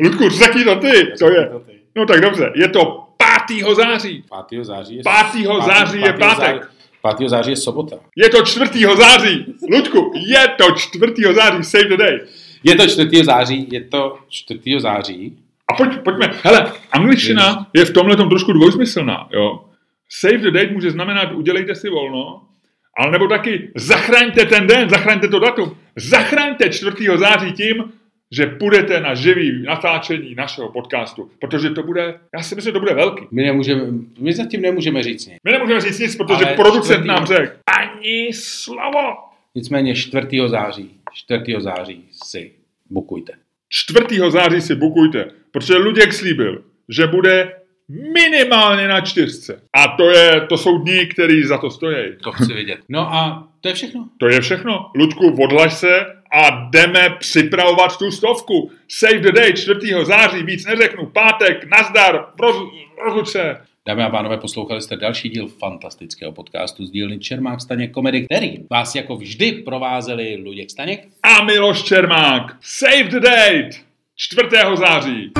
[0.00, 1.46] Ludku, řekni to ty, to je.
[1.46, 1.72] to ty.
[1.96, 3.06] No tak dobře, je to
[3.48, 3.74] 5.
[3.76, 4.24] září.
[4.50, 4.64] 5.
[4.64, 5.02] září je...
[5.32, 5.46] 5.
[5.66, 6.70] září je pátek.
[7.18, 7.28] 5.
[7.28, 7.96] září je sobota.
[8.16, 8.86] Je to 4.
[8.96, 9.54] září.
[9.70, 11.12] Ludku, je to 4.
[11.34, 12.20] září, save the day.
[12.64, 13.24] Je to 4.
[13.24, 14.60] září, je to 4.
[14.78, 15.38] září.
[15.68, 19.64] A pojď, pojďme, hele, angličtina je v tomhle trošku dvojsmyslná, jo.
[20.08, 22.42] Save the date může znamenat udělejte si volno,
[22.98, 25.76] ale nebo taky zachraňte ten den, zachraňte to datum.
[25.96, 26.92] Zachraňte 4.
[27.16, 27.84] září tím,
[28.32, 32.80] že půjdete na živý natáčení našeho podcastu, protože to bude, já si myslím, že to
[32.80, 33.26] bude velký.
[33.30, 33.82] My, nemůžeme,
[34.18, 35.36] my zatím nemůžeme říct nic.
[35.44, 39.00] My nemůžeme říct nic, protože Ale producent čtvrtý- nám řekl ani slovo.
[39.54, 40.26] Nicméně 4.
[40.46, 41.56] září, 4.
[41.58, 42.52] září si
[42.90, 43.32] bukujte.
[43.68, 44.30] 4.
[44.30, 47.52] září si bukujte, protože Luděk slíbil, že bude
[47.88, 49.62] minimálně na čtyřce.
[49.72, 52.16] A to, je, to jsou dny, který za to stojí.
[52.22, 52.78] To chci vidět.
[52.88, 54.08] No a to je všechno.
[54.18, 54.90] To je všechno.
[54.96, 58.70] Luďku, odlaž se a jdeme připravovat tu stovku.
[58.88, 60.04] Save the day 4.
[60.04, 61.06] září, víc neřeknu.
[61.06, 62.56] Pátek, nazdar, roz,
[63.04, 63.56] rozluč se.
[63.88, 68.58] Dámy a pánové, poslouchali jste další díl fantastického podcastu z dílny Čermák Staněk Komedy, který
[68.70, 72.56] vás jako vždy provázeli Luděk Staněk A Miloš Čermák.
[72.60, 73.70] Save the date
[74.16, 74.48] 4.
[74.74, 75.32] září.